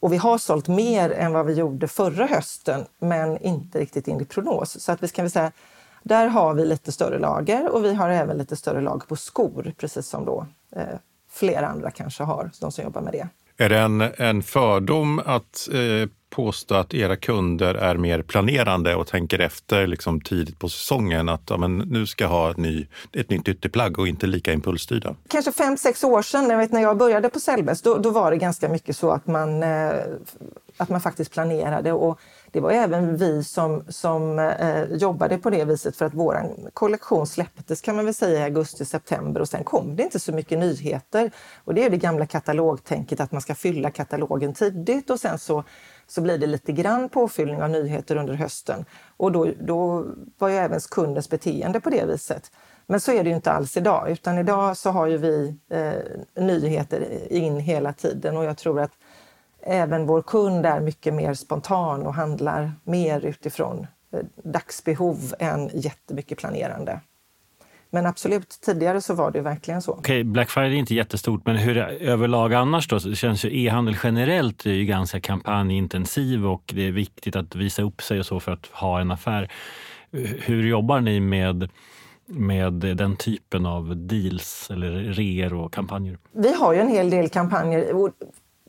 [0.01, 4.31] Och vi har sålt mer än vad vi gjorde förra hösten, men inte riktigt enligt
[4.31, 4.81] prognos.
[4.81, 5.53] Så att vi kan väl säga,
[6.03, 9.73] där har vi lite större lager och vi har även lite större lager på skor,
[9.79, 10.99] precis som då eh,
[11.31, 13.29] flera andra kanske har, de som jobbar med det.
[13.57, 19.07] Är det en, en fördom att eh, påstå att era kunder är mer planerande och
[19.07, 22.87] tänker efter liksom, tidigt på säsongen att ja, men nu ska jag ha ett, ny,
[23.13, 25.15] ett nytt ytterplagg och inte lika impulsstyrda?
[25.29, 28.31] Kanske fem, sex år sedan, jag vet, när jag började på Sellbäst, då, då, var
[28.31, 29.91] det ganska mycket så att man, eh,
[30.77, 31.93] att man faktiskt planerade.
[31.93, 32.21] Och
[32.53, 37.27] det var även vi som, som eh, jobbade på det viset för att vår kollektion
[37.27, 41.31] släpptes kan man väl säga i augusti-september och sen kom det inte så mycket nyheter.
[41.65, 45.65] Och det är det gamla katalogtänket att man ska fylla katalogen tidigt och sen så,
[46.07, 48.85] så blir det lite grann påfyllning av nyheter under hösten.
[49.17, 50.07] Och då, då
[50.39, 52.51] var ju även kundens beteende på det viset.
[52.87, 56.43] Men så är det ju inte alls idag, utan idag så har ju vi eh,
[56.45, 58.93] nyheter in hela tiden och jag tror att
[59.61, 66.39] även vår kund är mycket mer spontan och handlar mer utifrån eh, dagsbehov än jättemycket
[66.39, 67.01] planerande.
[67.95, 69.93] Men absolut, tidigare så var det verkligen så.
[69.93, 72.99] Okej, okay, Black Friday är inte jättestort, men hur överlag annars då?
[72.99, 77.83] Det känns ju e-handel generellt är ju ganska kampanjintensiv och det är viktigt att visa
[77.83, 79.53] upp sig och så för att ha en affär.
[80.41, 81.69] Hur jobbar ni med
[82.27, 86.19] med den typen av deals eller reor och kampanjer?
[86.33, 88.11] Vi har ju en hel del kampanjer.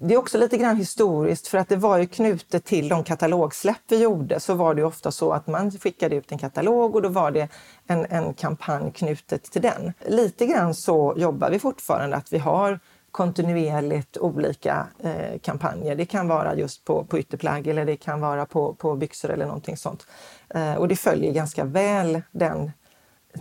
[0.01, 3.81] Det är också lite grann historiskt för att det var ju knutet till de katalogsläpp
[3.87, 7.09] vi gjorde så var det ofta så att man skickade ut en katalog och då
[7.09, 7.47] var det
[7.87, 9.93] en, en kampanj knutet till den.
[10.07, 12.79] Lite grann så jobbar vi fortfarande att vi har
[13.11, 15.95] kontinuerligt olika eh, kampanjer.
[15.95, 19.45] Det kan vara just på, på ytterplagg eller det kan vara på, på byxor eller
[19.45, 20.07] någonting sånt.
[20.49, 22.71] Eh, och det följer ganska väl den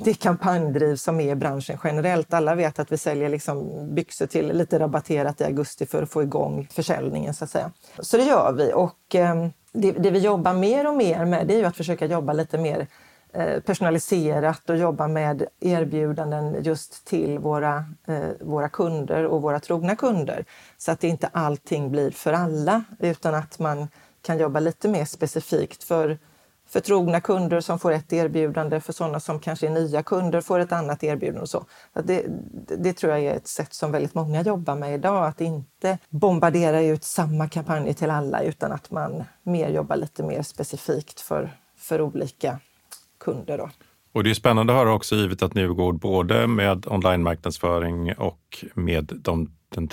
[0.05, 2.35] det kampanjdriv som är i branschen generellt.
[2.35, 6.23] Alla vet att vi säljer liksom byxor till lite rabatterat i augusti för att få
[6.23, 7.35] igång försäljningen.
[7.35, 7.71] Så att säga.
[7.99, 8.73] Så det gör vi.
[8.75, 12.33] Och, eh, det, det, vi jobbar mer och mer med det är att försöka jobba
[12.33, 12.87] lite mer
[13.33, 19.97] eh, personaliserat och jobba med erbjudanden just till våra, eh, våra kunder och våra trogna
[19.97, 20.45] kunder.
[20.79, 23.89] Så att inte allting blir för alla utan att man
[24.23, 26.19] kan jobba lite mer specifikt för
[26.75, 30.59] för trogna kunder som får ett erbjudande, för sådana som kanske är nya kunder får
[30.59, 31.41] ett annat erbjudande.
[31.41, 31.67] Och så.
[32.05, 32.27] Det,
[32.79, 36.83] det tror jag är ett sätt som väldigt många jobbar med idag, att inte bombardera
[36.83, 42.01] ut samma kampanjer till alla utan att man mer jobbar lite mer specifikt för, för
[42.01, 42.59] olika
[43.21, 43.59] kunder.
[43.59, 43.71] Då.
[44.13, 48.65] Och det är spännande att höra också givet att ni går både med online-marknadsföring och
[48.75, 49.89] med de den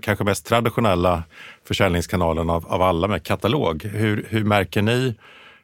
[0.00, 1.22] kanske mest traditionella
[1.64, 3.84] försäljningskanalen av, av alla med katalog.
[3.84, 5.14] Hur, hur märker ni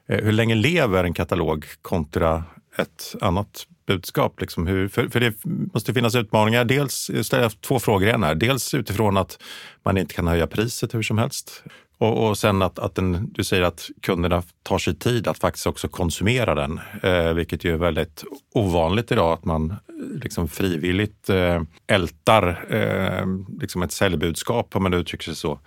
[0.08, 2.44] Eh, hur länge lever en katalog kontra
[2.78, 4.40] ett annat budskap?
[4.40, 6.64] Liksom hur, för, för, det måste finnas utmaningar.
[6.64, 8.34] Dels ställer jag två frågor igen här.
[8.34, 9.38] Dels utifrån att
[9.84, 11.64] man inte kan höja priset hur som helst.
[11.98, 15.66] Och, och sen att, att den, du säger att kunderna tar sig tid att faktiskt
[15.66, 19.76] också konsumera den, eh, vilket ju är väldigt ovanligt idag att man eh,
[20.22, 23.26] liksom frivilligt eh, ältar eh,
[23.60, 25.60] liksom ett säljbudskap om man uttrycker sig så.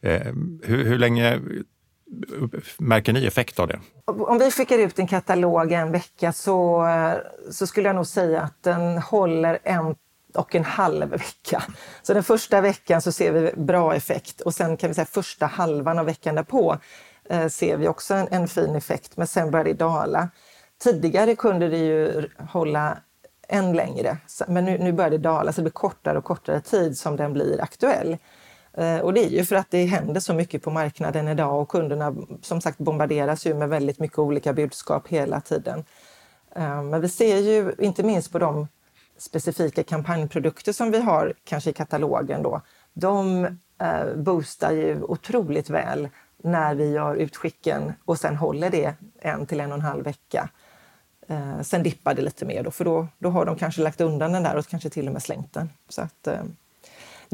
[0.00, 1.40] Eh, hur, hur länge
[2.78, 3.80] Märker ni effekt av det?
[4.04, 6.86] Om vi skickar ut en katalog en vecka så,
[7.50, 9.94] så skulle jag nog säga att den håller en
[10.34, 11.62] och en halv vecka.
[12.02, 15.46] Så den första veckan så ser vi bra effekt och sen kan vi säga första
[15.46, 16.78] halvan av veckan därpå
[17.30, 20.28] eh, ser vi också en, en, fin effekt, men sen börjar det dala.
[20.82, 22.98] Tidigare kunde det ju hålla
[23.48, 24.16] än längre,
[24.48, 27.32] men nu, nu börjar det dala, så det blir kortare och kortare tid som den
[27.32, 28.16] blir aktuell.
[28.76, 31.68] Eh, och det är ju för att det händer så mycket på marknaden idag och
[31.68, 35.84] kunderna som sagt bombarderas ju med väldigt mycket olika budskap hela tiden.
[36.56, 38.68] Eh, men vi ser ju inte minst på de
[39.18, 42.60] specifika kampanjprodukter som vi har kanske i katalogen då.
[42.94, 43.44] De
[43.80, 46.08] eh, boostar ju otroligt väl
[46.42, 50.48] när vi gör utskicken och sen håller det en till en och en halv vecka.
[51.62, 54.42] Sen dippar det lite mer då, för då, då har de kanske lagt undan den
[54.42, 55.70] där och kanske till och med slängt den.
[55.88, 56.28] Så att,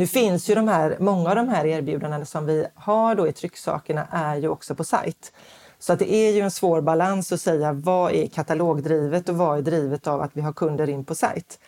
[0.00, 3.32] nu finns ju de här, många av de här erbjudandena som vi har då i
[3.32, 5.32] trycksakerna är ju också på sajt.
[5.78, 9.58] Så att det är ju en svår balans att säga vad är katalogdrivet och vad
[9.58, 11.58] är drivet av att vi har kunder in på sajt.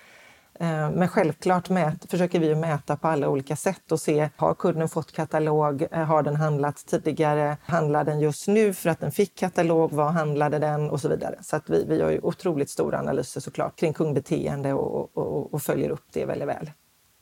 [0.54, 4.88] Eh, men självklart mät, försöker vi mäta på alla olika sätt och se, har kunden
[4.88, 5.86] fått katalog?
[5.90, 7.56] Eh, har den handlat tidigare?
[7.64, 9.92] Handlar den just nu för att den fick katalog?
[9.92, 10.90] Vad handlade den?
[10.90, 11.38] Och så vidare.
[11.42, 15.62] Så att vi, vi gör ju otroligt stora analyser såklart kring kundbeteende och, och, och
[15.62, 16.70] följer upp det väldigt väl.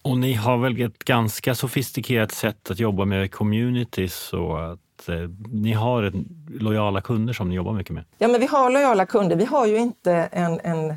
[0.02, 5.14] Och ni har väl ett ganska sofistikerat sätt att jobba med communities och att eh,
[5.52, 6.12] ni har
[6.60, 8.04] lojala kunder som ni jobbar mycket med?
[8.18, 9.36] Ja, men vi har lojala kunder.
[9.36, 10.94] Vi har ju inte en, en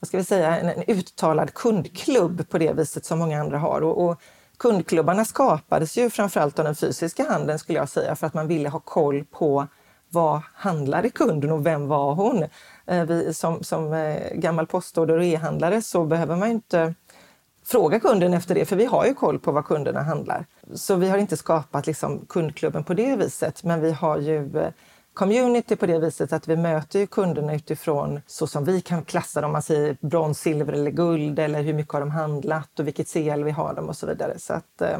[0.00, 3.80] vad ska vi säga, en, en uttalad kundklubb på det viset som många andra har.
[3.80, 4.20] Och, och
[4.58, 8.68] kundklubbarna skapades ju framförallt av den fysiska handeln skulle jag säga för att man ville
[8.68, 9.66] ha koll på
[10.08, 12.44] vad handlade kunden och vem var hon?
[12.86, 16.94] Eh, vi, som, som eh, gammal postorder och e-handlare så behöver man inte
[17.64, 20.46] fråga kunden efter det, för vi har ju koll på vad kunderna handlar.
[20.74, 24.72] Så vi har inte skapat liksom kundklubben på det viset, men vi har ju eh,
[25.14, 29.52] community på det viset att vi möter kunderna utifrån så som vi kan klassa dem,
[29.52, 33.44] man säger brons, silver eller guld eller hur mycket har de handlat och vilket CL
[33.44, 34.38] vi har dem och så vidare.
[34.38, 34.98] Så att, eh,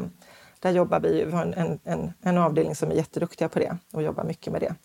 [0.59, 4.03] där jobbar vi, vi har en, en, en avdelning som är jätteduktiga på det och
[4.03, 4.75] jobbar mycket med det.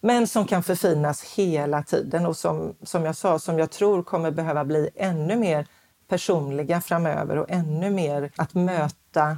[0.00, 4.30] Men som kan förfinas hela tiden och som, som jag sa, som jag tror kommer
[4.30, 5.66] behöva bli ännu mer
[6.08, 9.36] personliga framöver och ännu mer att möta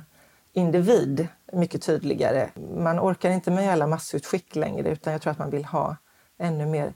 [0.52, 2.50] individ mycket tydligare.
[2.76, 5.96] Man orkar inte med alla massutskick längre utan jag tror att man vill ha
[6.38, 6.94] ännu mer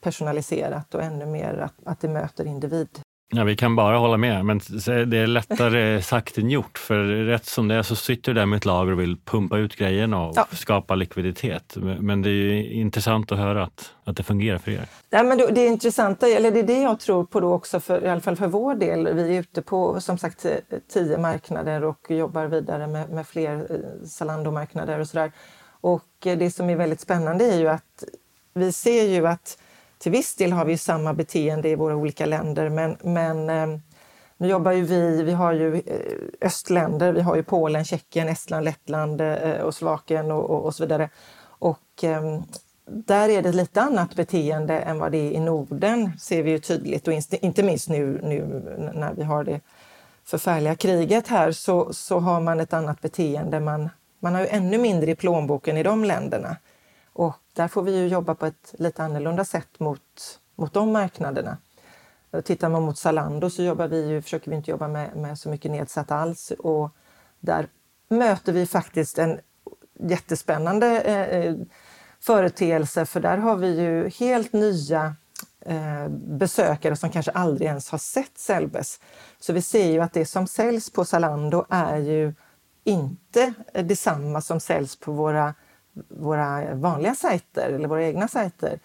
[0.00, 3.00] personaliserat och ännu mer att, att det möter individ.
[3.30, 6.78] Ja, vi kan bara hålla med, men det är lättare sagt än gjort.
[6.78, 9.58] För rätt som det är så sitter du där med ett lager och vill pumpa
[9.58, 10.46] ut grejerna och ja.
[10.52, 11.76] skapa likviditet.
[12.00, 14.86] Men det är intressant att höra att, att det fungerar för er.
[15.10, 18.04] Ja, men det är intressanta, eller det är det jag tror på då också, för,
[18.04, 19.14] i alla fall för vår del.
[19.14, 20.46] Vi är ute på som sagt
[20.92, 25.32] tio marknader och jobbar vidare med, med fler eh, Zalando-marknader och sådär.
[25.80, 28.04] Och det som är väldigt spännande är ju att
[28.54, 29.58] vi ser ju att
[29.98, 33.80] till viss del har vi samma beteende i våra olika länder, men, men eh,
[34.36, 35.82] nu jobbar ju vi, vi har ju eh,
[36.40, 40.82] östländer, vi har ju Polen, Tjeckien, Estland, Lettland eh, och Slovakien och, och, och, så
[40.82, 41.10] vidare.
[41.40, 42.04] Och
[42.90, 46.58] där är det lite annat beteende än vad det är i Norden, ser vi ju
[46.58, 47.08] tydligt.
[47.08, 48.62] Och inte minst nu, nu
[48.94, 49.60] när vi har det
[50.24, 53.60] förfärliga kriget här så, så har man ett annat beteende.
[53.60, 56.56] Man, man har ju ännu mindre i plånboken i de länderna.
[57.18, 61.56] Och där får vi ju jobba på ett lite annorlunda sätt mot, mot de marknaderna.
[62.44, 65.48] Tittar man mot Zalando så jobbar vi ju, försöker vi inte jobba med, med så
[65.48, 66.90] mycket nedsatt alls och
[67.40, 67.68] där
[68.08, 69.40] möter vi faktiskt en
[70.00, 71.56] jättespännande eh, eh,
[72.20, 75.14] företeelse för där har vi ju helt nya
[75.60, 79.00] eh, besökare som kanske aldrig ens har sett Selbes.
[79.40, 82.34] Så vi ser ju att det som säljs på Zalando är ju
[82.84, 85.54] inte eh, detsamma som säljs på våra
[86.08, 88.78] våra vanliga sajter eller våra egna sajter.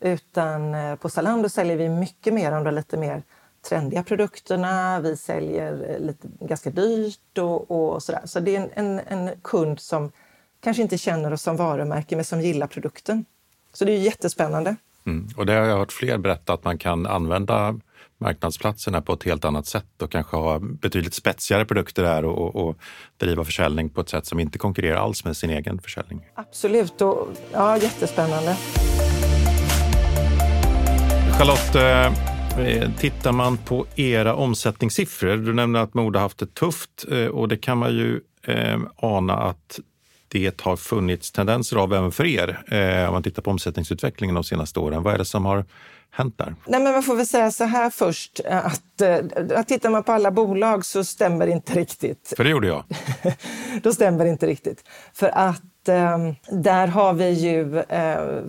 [0.00, 3.22] Utan eh, på Zalando säljer vi mycket mer av de lite mer
[3.68, 5.00] trendiga produkterna.
[5.00, 8.22] Vi säljer eh, lite, ganska dyrt och, och sådär.
[8.24, 10.12] Så det är en, en, kund som
[10.60, 13.24] kanske inte känner oss som varumärke men som gillar produkten.
[13.72, 14.76] Så det är jättespännande.
[15.06, 15.28] Mm.
[15.36, 17.80] Och det har jag hört fler berätta att man kan använda
[18.20, 22.78] marknadsplatserna på ett helt annat sätt och kanske ha betydligt spetsigare produkter där och, och,
[23.16, 26.20] driva försäljning på ett sätt som inte konkurrerar alls med sin egen försäljning.
[26.34, 28.56] Absolut, och, ja, jättespännande.
[31.38, 37.26] Charlotte, eh, tittar man på era omsättningssiffror, du nämnde att Mode haft det tufft eh,
[37.26, 39.80] och det kan man ju eh, ana att
[40.28, 42.58] det har funnits tendenser av även för er
[43.08, 45.02] om man tittar på omsättningsutvecklingen de senaste åren.
[45.02, 45.64] Vad är det som har
[46.10, 46.54] hänt där?
[46.66, 49.02] Nej, men man får väl säga så här först, att,
[49.54, 52.32] att tittar man på alla bolag så stämmer det inte riktigt.
[52.36, 52.84] För det gjorde jag.
[53.82, 54.84] Då stämmer det inte riktigt.
[55.12, 56.18] För att eh,
[56.50, 58.42] där har vi ju eh,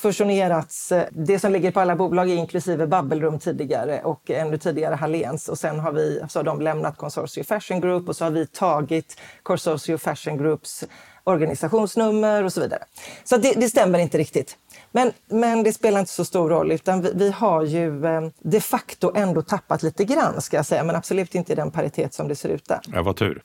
[0.00, 0.92] fusionerats.
[1.10, 5.48] Det som ligger på alla bolag är inklusive Bubbleroom tidigare och ännu tidigare Hallens.
[5.48, 8.46] Och sen har, vi, så har de lämnat Consortio Fashion Group och så har vi
[8.46, 10.84] tagit Consortio Fashion Groups
[11.24, 12.82] organisationsnummer och så vidare.
[13.24, 14.56] Så det, det stämmer inte riktigt.
[14.92, 18.60] Men, men det spelar inte så stor roll, utan vi, vi, har ju eh, de
[18.60, 22.28] facto ändå tappat lite grann, ska jag säga, men absolut inte i den paritet som
[22.28, 22.80] det ser ut där.
[22.92, 23.42] Ja, vad tur.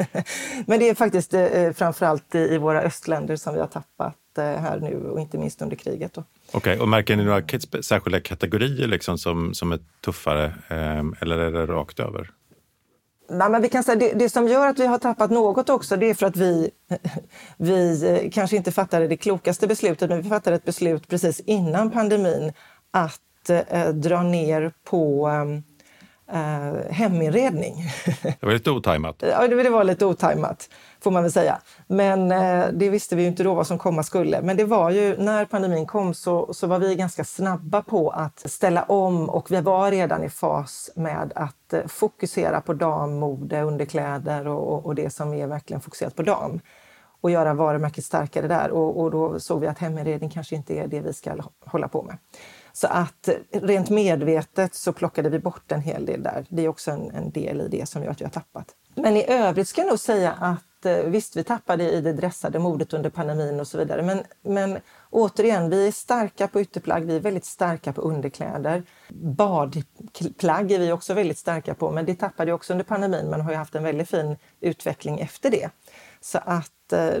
[0.66, 4.44] men det är faktiskt eh, framförallt i, i våra östländer som vi har tappat eh,
[4.44, 6.18] här nu och inte minst under kriget.
[6.18, 7.42] Okej, okay, och märker ni några
[7.82, 12.30] särskilda kategorier liksom som, som är tuffare eh, eller är det rakt över?
[13.28, 15.96] Nej, men vi kan säga, det, det, som gör att vi har tappat något också,
[15.96, 16.70] det är för att vi,
[17.56, 21.90] vi eh, kanske inte fattade det klokaste beslutet, men vi fattade ett beslut precis innan
[21.90, 22.52] pandemin
[22.90, 25.62] att eh, dra ner på ehm,
[26.32, 27.74] eh, heminredning.
[28.22, 29.16] Det var lite otajmat.
[29.18, 31.58] ja, det var lite otajmat, får man väl säga.
[31.86, 34.42] Men eh, det visste vi ju inte då vad som komma skulle.
[34.42, 38.42] Men det var ju, när pandemin kom så, så var vi ganska snabba på att
[38.50, 44.46] ställa om och vi var redan i fas med att eh, fokusera på dammode, underkläder
[44.46, 46.60] och, och det som är verkligen fokuserat på dam
[47.20, 48.70] och göra varumärket starkare där.
[48.70, 51.34] Och, och då såg vi att heminredning kanske inte är det vi ska
[51.66, 52.18] hålla på med.
[52.76, 56.46] Så att rent medvetet så plockade vi bort en hel del där.
[56.48, 58.74] Det är också en, en del i det som gör att vi har tappat.
[58.94, 62.58] Men i övrigt ska jag nog säga att eh, visst, vi tappade i det dressade
[62.58, 64.02] modet under pandemin och så vidare.
[64.02, 64.78] Men, men
[65.10, 68.82] återigen, vi är starka på ytterplagg, vi är väldigt starka på underkläder.
[69.08, 73.50] Badplagg är vi också väldigt starka på, men det tappade också under pandemin men har
[73.50, 75.70] ju haft en väldigt fin utveckling efter det.
[76.20, 77.14] Så att eh,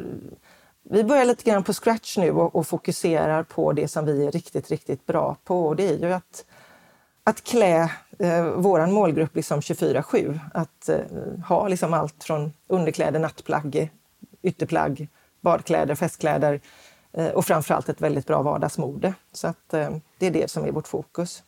[0.90, 4.30] vi börjar lite grann på scratch nu och, och, fokuserar på det som vi är
[4.30, 5.66] riktigt, riktigt bra på.
[5.66, 6.44] Och det är ju att,
[7.24, 10.38] att klä eh, vår målgrupp liksom 24-7.
[10.54, 10.98] Att eh,
[11.48, 13.90] ha liksom allt från underkläder, nattplagg,
[14.42, 15.08] ytterplagg,
[15.40, 16.60] badkläder, festkläder
[17.12, 19.14] eh, och framförallt ett väldigt bra vardagsmode.
[19.32, 21.42] Så att, eh, det är det som är vårt fokus.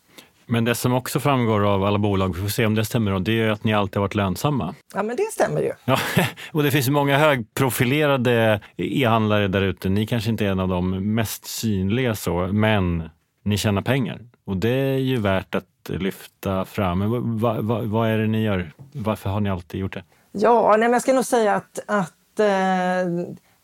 [0.50, 3.40] Men det som också framgår av alla bolag, vi får se om det stämmer, det
[3.40, 4.74] är att ni alltid har varit lönsamma.
[4.94, 5.72] Ja, men det stämmer ju.
[5.84, 5.98] Ja,
[6.52, 9.88] och det finns många högprofilerade e-handlare där ute.
[9.88, 13.10] Ni kanske inte är en av de mest synliga så, men
[13.44, 14.20] ni tjänar pengar.
[14.46, 16.98] Och det är ju värt att lyfta fram.
[16.98, 18.72] Men vad, vad, vad är det ni gör?
[18.92, 20.04] Varför har ni alltid gjort det?
[20.32, 22.46] Ja, nej, men jag ska nog säga att, att eh,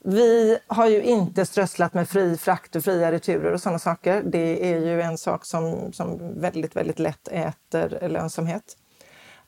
[0.07, 4.23] vi har ju inte strösslat med fri frakt och fria returer och sådana saker.
[4.23, 8.77] Det är ju en sak som, som väldigt, väldigt lätt äter lönsamhet.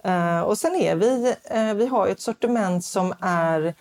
[0.07, 3.75] Uh, och sen är vi, uh, vi har ett sortiment som är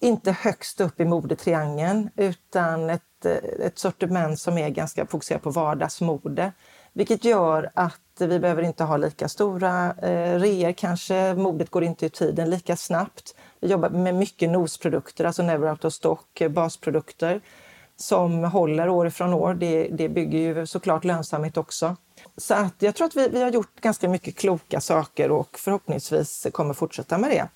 [0.00, 5.50] inte högst upp i modetriangeln utan ett, eh, ett sortiment som är ganska fokuserat på
[5.50, 6.52] vardagsmode.
[6.92, 11.34] Vilket gör att vi behöver inte ha lika stora eh, reor kanske.
[11.34, 13.34] Modet går inte ur tiden lika snabbt.
[13.66, 17.40] Vi jobbar med mycket nosprodukter, alltså never out of stock, eh, basprodukter
[17.96, 19.54] som håller år ifrån år.
[19.54, 21.96] Det, det bygger ju såklart lönsamhet också.
[22.36, 26.46] Så att jag tror att vi, vi har gjort ganska mycket kloka saker och förhoppningsvis
[26.52, 27.48] kommer fortsätta med det.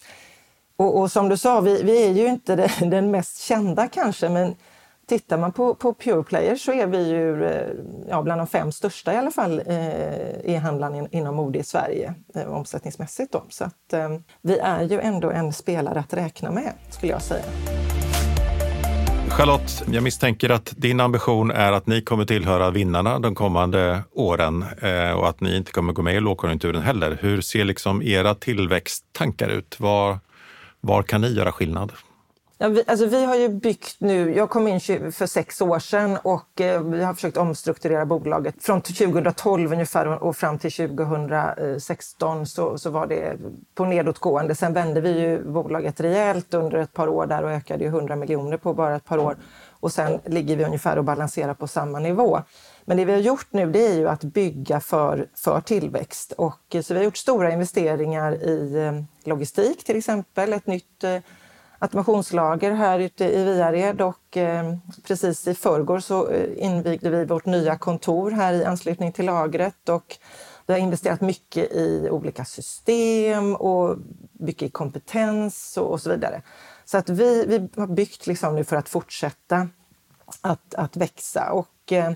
[0.77, 4.29] Och, och som du sa, vi, vi är ju inte den, den mest kända kanske,
[4.29, 4.57] men
[5.11, 7.68] Tittar man på, på Pure Player så är vi ju eh,
[8.09, 12.14] ja, bland de fem största i alla fall eh, e-handlarna in, inom mode i Sverige
[12.35, 13.33] eh, omsättningsmässigt.
[13.33, 13.44] Då.
[13.49, 14.09] Så att, eh,
[14.42, 17.42] vi är ju ändå en spelare att räkna med, skulle jag säga.
[19.29, 24.64] Charlotte, jag misstänker att din ambition är att ni kommer tillhöra vinnarna de kommande åren
[24.83, 27.18] eh, och att ni inte kommer gå med i lågkonjunkturen heller.
[27.20, 29.81] Hur ser liksom era tillväxttankar ut?
[29.81, 30.18] Var,
[30.81, 31.92] var kan ni göra skillnad?
[32.62, 36.18] Ja, vi, alltså vi har ju byggt nu, jag kom in för sex år sedan
[36.23, 38.55] och eh, vi har försökt omstrukturera bolaget.
[38.61, 43.37] Från 2012 ungefär och fram till 2016 så, så var det
[43.75, 44.55] på nedåtgående.
[44.55, 48.16] Sen vände vi ju bolaget rejält under ett par år där och ökade ju 100
[48.16, 49.37] miljoner på bara ett par år.
[49.70, 52.40] Och sen ligger vi ungefär och balanserar på samma nivå.
[52.85, 56.33] Men det vi har gjort nu det är ju att bygga för, för tillväxt.
[56.33, 61.05] Och, eh, så vi har gjort stora investeringar i eh, logistik till exempel, ett nytt
[61.05, 61.16] eh,
[61.81, 64.75] automationslager här ute i Viared och eh,
[65.07, 69.88] precis i förrgår så eh, invigde vi vårt nya kontor här i anslutning till lagret
[69.88, 70.19] och
[70.66, 73.97] vi har investerat mycket i olika system och
[74.33, 76.43] mycket i kompetens och, och så vidare.
[76.85, 79.69] Så att vi, vi har byggt liksom nu för att fortsätta
[80.40, 82.12] att, att växa och eh,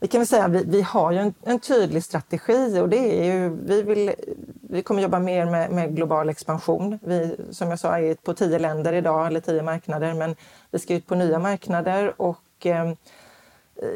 [0.00, 3.20] vi kan väl säga att vi, vi har ju en, en, tydlig strategi och det
[3.20, 4.12] är ju, vi, vill,
[4.60, 6.98] vi kommer jobba mer med, med, global expansion.
[7.02, 10.36] Vi, som jag sa, är på tio länder idag, eller tio marknader, men
[10.70, 12.92] vi ska ut på nya marknader och eh,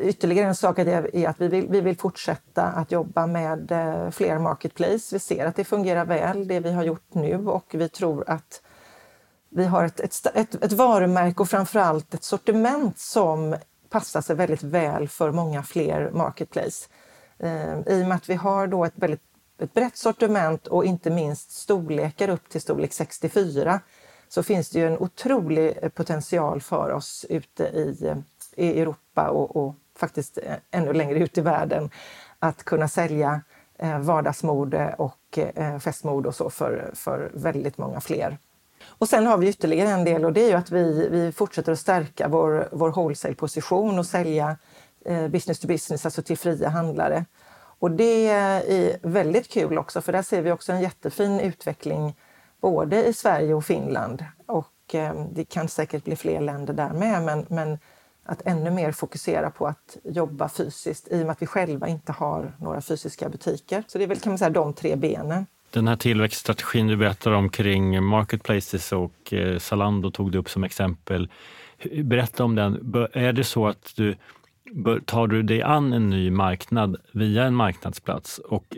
[0.02, 4.38] Ytterligare en sak är att vi vill, vi vill fortsätta att jobba med eh, fler
[4.38, 5.14] marketplace.
[5.14, 8.62] Vi ser att det fungerar väl, det vi har gjort nu och vi tror att
[9.48, 13.56] vi har ett, ett, ett, ett varumärke och framförallt ett sortiment som
[13.94, 16.88] passar sig väldigt väl för många fler marketplace.
[17.38, 19.22] Eh, I och med att vi har då ett väldigt
[19.58, 23.80] ett brett sortiment och inte minst storlekar upp till storlek 64
[24.28, 28.14] så finns det ju en otrolig eh, potential för oss ute i,
[28.56, 31.90] i Europa och, och faktiskt eh, ännu längre ut i världen
[32.38, 33.40] att kunna sälja
[33.78, 38.38] eh, vardagsmode och eh, festmode och så för, för väldigt många fler
[38.88, 41.72] och sen har vi ytterligare en del och det är ju att vi, vi fortsätter
[41.72, 44.56] att stärka vår, vår wholesale-position och sälja
[45.04, 47.24] eh, business to business, alltså till fria handlare.
[47.78, 52.14] Och det är väldigt kul också för där ser vi också en jättefin utveckling
[52.60, 54.24] både i Sverige och Finland.
[54.46, 57.78] Och eh, det kan säkert bli fler länder där med men, men
[58.24, 62.12] att ännu mer fokusera på att jobba fysiskt i och med att vi själva inte
[62.12, 63.84] har några fysiska butiker.
[63.86, 65.46] Så det är väl kan man säga de tre benen.
[65.74, 70.64] Den här tillväxtstrategin du berättar om kring marketplaces och eh, Zalando tog du upp som
[70.64, 71.28] exempel.
[72.04, 72.94] Berätta om den.
[73.12, 74.16] Är det så att du
[75.04, 78.76] tar du dig an en ny marknad via en marknadsplats och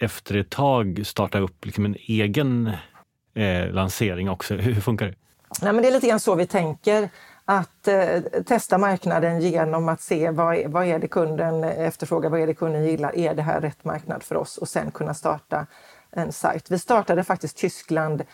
[0.00, 2.70] efter ett tag starta upp liksom en egen
[3.34, 4.54] eh, lansering också?
[4.56, 5.14] Hur funkar det?
[5.62, 7.08] Nej, men det är lite grann så vi tänker.
[7.44, 12.40] Att eh, testa marknaden genom att se vad är, vad är det kunden efterfrågar, vad
[12.40, 14.58] är det kunden gillar, är det här rätt marknad för oss?
[14.58, 15.66] Och sen kunna starta
[16.16, 16.70] en sajt.
[16.70, 18.24] Vi startade faktiskt Tyskland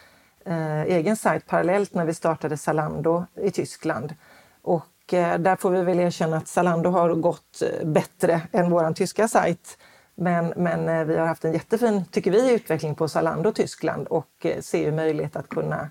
[0.44, 4.14] eh, egen sajt parallellt när vi startade Zalando i Tyskland.
[4.62, 8.92] Och eh, där får vi väl erkänna att Zalando har gått eh, bättre än vår
[8.92, 9.78] tyska sajt.
[10.14, 14.46] Men, men eh, vi har haft en jättefin, tycker vi, utveckling på Zalando Tyskland och
[14.46, 15.90] eh, ser ju möjlighet att kunna,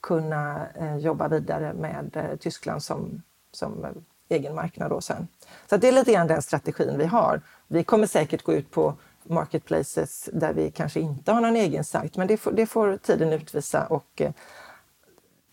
[0.00, 3.22] kunna eh, jobba vidare med eh, Tyskland som,
[3.52, 3.90] som eh,
[4.28, 5.28] egen marknad då sen.
[5.70, 7.40] Så det är lite grann den strategin vi har.
[7.68, 12.16] Vi kommer säkert gå ut på marketplaces där vi kanske inte har någon egen sajt,
[12.16, 13.86] men det får, det får tiden utvisa.
[13.86, 14.32] Och, eh,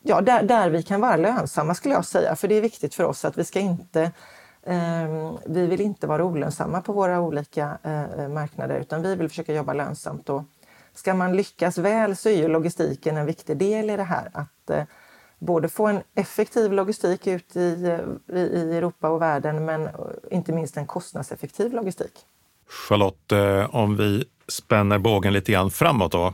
[0.02, 3.04] ja, där, där vi kan vara lönsamma skulle jag säga, för det är viktigt för
[3.04, 4.12] oss att vi ska inte
[4.64, 9.30] eh, vi vill inte vara olönsamma på våra olika eh, eh, marknader utan vi vill
[9.30, 10.30] försöka jobba lönsamt.
[10.30, 10.44] Och
[10.94, 14.30] ska man lyckas väl så är ju logistiken en viktig del i det här.
[14.34, 14.84] Att eh,
[15.40, 19.90] både få en effektiv logistik ut i, eh, i, i Europa och världen men
[20.32, 22.26] inte minst en kostnadseffektiv logistik.
[22.70, 26.34] Charlotte, eh, om vi spänner bågen lite grann framåt då.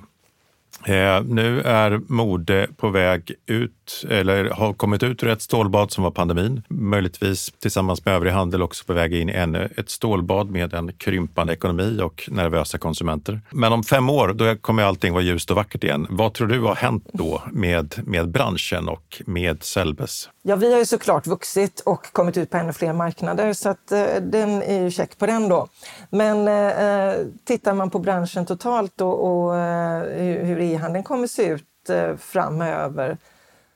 [0.84, 6.04] Eh, nu är mode på väg ut, eller har kommit ut ur ett stålbad som
[6.04, 6.62] var pandemin.
[6.68, 10.94] Möjligtvis tillsammans med övrig handel också på väg in i ännu ett stålbad med en
[10.94, 13.42] krympande ekonomi och nervösa konsumenter.
[13.52, 16.08] Men om fem år, då kommer allting vara ljust och vackert igen.
[16.10, 20.30] Vad tror du har hänt då med, med branschen och med Selbes?
[20.42, 23.92] Ja, vi har ju såklart vuxit och kommit ut på ännu fler marknader så att
[23.92, 25.68] eh, den är ju check på den då.
[26.10, 27.16] Men eh, eh
[27.46, 30.04] tittar man på branschen totalt och, och eh,
[30.46, 33.18] hur e-handeln kommer se ut eh, framöver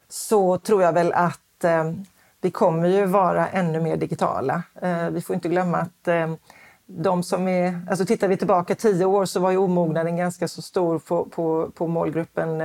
[0.09, 1.91] så tror jag väl att eh,
[2.41, 4.63] vi kommer ju vara ännu mer digitala.
[4.81, 6.07] Eh, vi får inte glömma att
[6.85, 10.61] de som är, alltså tittar vi tillbaka tio år så var ju omognaden ganska så
[10.61, 12.61] stor på, på, på målgruppen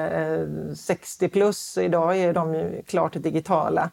[0.77, 1.79] 60 plus.
[1.79, 3.91] Idag är de ju klart digitala.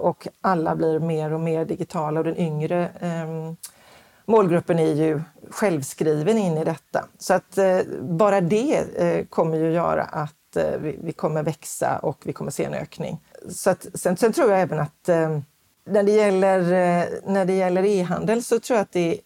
[0.00, 3.54] Och alla blir mer och mer digitala och den yngre eh,
[4.26, 5.20] målgruppen är ju
[5.50, 7.04] självskriven in i detta.
[7.18, 11.98] Så att eh, bara det eh, kommer ju göra att eh, vi, vi, kommer växa
[11.98, 13.20] och vi kommer se en ökning.
[13.48, 15.38] Så att, sen, sen tror jag även att eh,
[15.86, 19.20] när det gäller, eh, när det gäller e-handel så tror jag att det,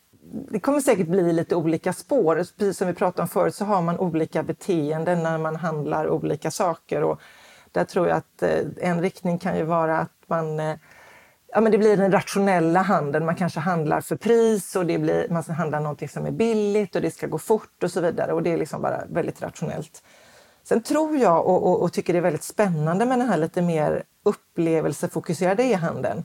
[0.51, 2.37] det kommer säkert bli lite olika spår.
[2.59, 6.51] Precis som vi pratade om förut så har man olika beteenden när man handlar olika
[6.51, 7.03] saker.
[7.03, 7.21] Och
[7.73, 10.61] där tror jag att eh, en riktning kan ju vara att man
[11.53, 13.27] ja, men det blir den rationella handeln.
[13.27, 17.03] Man kanske handlar för pris och det blir, man handlar någonting som är billigt och
[17.03, 18.33] det ska gå fort och så vidare.
[18.33, 20.03] Och det är liksom bara väldigt rationellt.
[20.65, 23.63] Sen tror jag och, och, och tycker det är väldigt spännande med den här lite
[23.63, 26.25] mer upplevelsefokuserade e-handeln.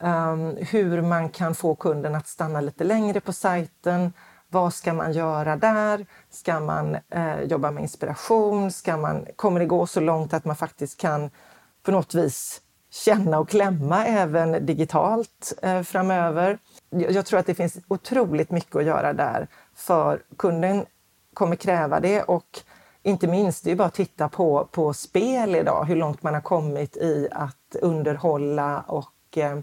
[0.00, 4.12] Um, hur man kan få kunden att stanna lite längre på sajten.
[4.48, 6.06] Vad ska man göra där?
[6.30, 8.72] Ska man eh, jobba med inspiration?
[8.72, 11.30] Ska man, kommer det gå så långt att man faktiskt kan
[11.82, 12.60] på något vis
[12.94, 16.58] känna och klämma även digitalt eh, framöver.
[16.90, 20.86] Jag tror att det finns otroligt mycket att göra där för kunden
[21.34, 22.60] kommer kräva det och
[23.02, 26.40] inte minst, det är bara att titta på, på spel idag, hur långt man har
[26.40, 29.58] kommit i att underhålla och eh,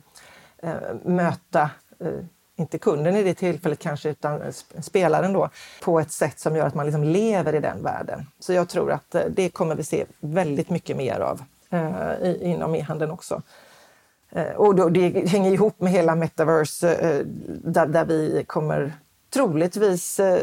[0.58, 0.76] eh
[1.06, 1.70] möta
[2.00, 2.08] eh,
[2.56, 4.42] inte kunden i det tillfället kanske, utan
[4.82, 5.50] spelaren då,
[5.84, 8.28] på ett sätt som gör att man liksom lever i den världen.
[8.40, 12.76] Så jag tror att eh, det kommer vi se väldigt mycket mer av eh, inom
[12.76, 13.42] e-handeln också.
[14.30, 17.26] Eh, och då, det hänger ihop med hela metaverse eh,
[17.64, 18.94] där, där, vi kommer
[19.34, 20.42] troligtvis eh,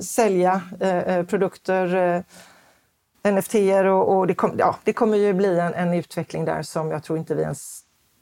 [0.00, 3.54] sälja eh, eh, produkter, eh, NFT
[3.84, 7.04] och, och det, kom, ja, det kommer ju bli en, en utveckling där som jag
[7.04, 7.80] tror inte vi ens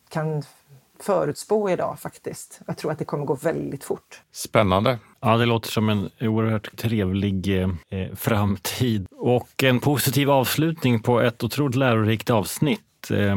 [0.08, 0.42] kan
[1.00, 2.60] förutspå idag faktiskt.
[2.66, 4.22] Jag tror att det kommer gå väldigt fort.
[4.32, 4.98] Spännande.
[5.24, 11.44] Ja, det låter som en oerhört trevlig eh, framtid och en positiv avslutning på ett
[11.44, 13.10] otroligt lärorikt avsnitt.
[13.10, 13.36] Eh,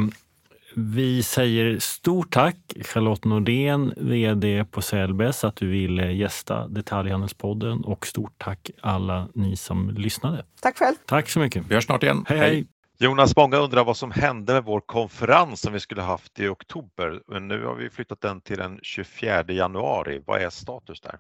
[0.76, 8.08] vi säger stort tack Charlotte Nordén, VD på Sellbes, att du ville gästa Detaljhandelspodden och
[8.08, 10.46] stort tack alla ni som lyssnade.
[10.62, 10.96] Tack själv.
[11.06, 11.64] Tack så mycket.
[11.68, 12.26] Vi hörs snart igen.
[12.28, 12.40] hej.
[12.40, 12.68] hej.
[12.98, 17.22] Jonas, många undrar vad som hände med vår konferens som vi skulle haft i oktober.
[17.28, 20.22] Men nu har vi flyttat den till den 24 januari.
[20.26, 21.20] Vad är status där?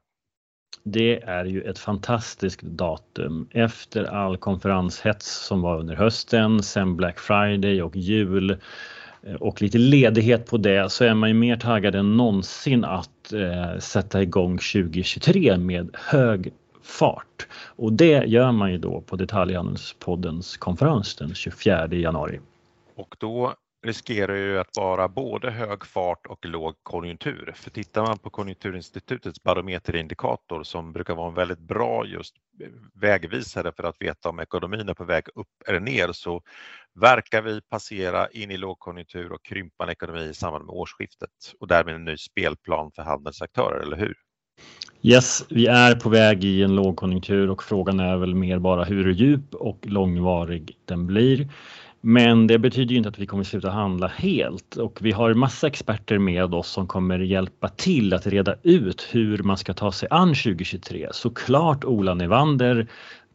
[0.83, 3.47] Det är ju ett fantastiskt datum.
[3.51, 8.57] Efter all konferenshets som var under hösten, sen Black Friday och jul
[9.23, 13.33] eh, och lite ledighet på det så är man ju mer taggad än någonsin att
[13.33, 16.53] eh, sätta igång 2023 med hög
[16.83, 17.47] fart.
[17.65, 22.39] Och det gör man ju då på Detaljhandelspoddens konferens den 24 januari.
[22.95, 23.53] Och då
[23.85, 27.53] riskerar ju att vara både hög fart och låg konjunktur.
[27.55, 32.35] För tittar man på Konjunkturinstitutets barometerindikator som brukar vara en väldigt bra just
[32.93, 36.41] vägvisare för att veta om ekonomin är på väg upp eller ner så
[36.99, 41.29] verkar vi passera in i lågkonjunktur och krympande ekonomi i samband med årsskiftet
[41.59, 44.15] och därmed en ny spelplan för handelns aktörer, eller hur?
[45.01, 49.13] Yes, vi är på väg i en lågkonjunktur och frågan är väl mer bara hur
[49.13, 51.49] djup och långvarig den blir.
[52.07, 55.67] Men det betyder ju inte att vi kommer sluta handla helt och vi har massa
[55.67, 60.07] experter med oss som kommer hjälpa till att reda ut hur man ska ta sig
[60.11, 61.07] an 2023.
[61.11, 62.87] Såklart Ola Nevander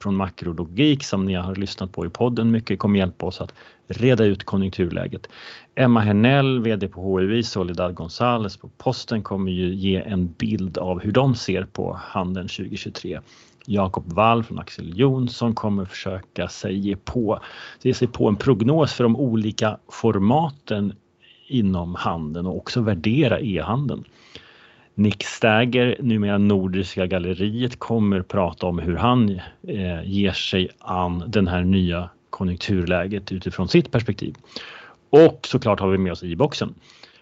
[0.03, 3.55] från Makrologik som ni har lyssnat på i podden mycket kommer hjälpa oss att
[3.89, 5.29] reda ut konjunkturläget.
[5.75, 11.01] Emma Hernell, VD på HUI, Soledad Gonzales på Posten kommer ju ge en bild av
[11.01, 13.21] hur de ser på handeln 2023.
[13.67, 17.41] Jakob Wall från Axel Jonsson kommer försöka sig ge, på,
[17.83, 20.93] ge sig på en prognos för de olika formaten
[21.49, 24.05] inom handeln och också värdera e-handeln.
[24.95, 31.49] Nick Stagger, numera Nordiska galleriet, kommer prata om hur han eh, ger sig an den
[31.49, 34.35] här nya konjunkturläget utifrån sitt perspektiv.
[35.11, 36.75] Och såklart har vi med oss i-boxen.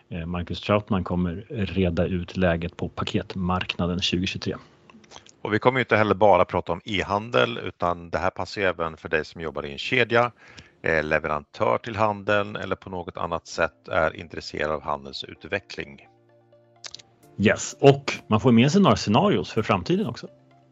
[0.08, 4.54] Eh, Marcus Trautman kommer reda ut läget på paketmarknaden 2023.
[5.48, 9.08] Och vi kommer inte heller bara prata om e-handel utan det här passar även för
[9.08, 10.32] dig som jobbar i en kedja,
[10.82, 16.08] är leverantör till handeln eller på något annat sätt är intresserad av handelns utveckling.
[17.38, 20.28] Yes, och man får med sig några scenarios för framtiden också.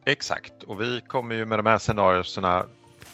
[0.06, 2.64] Exakt, och vi kommer ju med de här scenarierna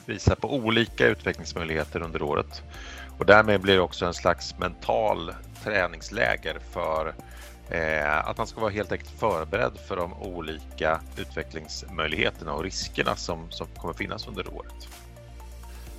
[0.07, 2.63] visa på olika utvecklingsmöjligheter under året.
[3.19, 5.35] Och därmed blir det också en slags mental
[5.65, 7.15] träningsläger för
[7.71, 13.51] Eh, att man ska vara helt enkelt förberedd för de olika utvecklingsmöjligheterna och riskerna som,
[13.51, 14.89] som kommer finnas under året.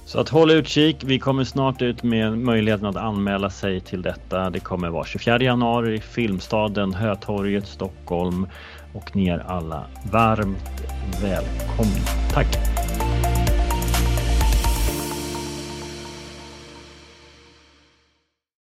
[0.06, 1.04] Så att håll utkik.
[1.04, 4.50] Vi kommer snart ut med möjligheten att anmäla sig till detta.
[4.50, 8.48] Det kommer vara 24 januari, Filmstaden, Hötorget, Stockholm
[8.94, 10.84] och ni är alla varmt
[11.22, 12.06] välkomna.
[12.34, 12.58] Tack!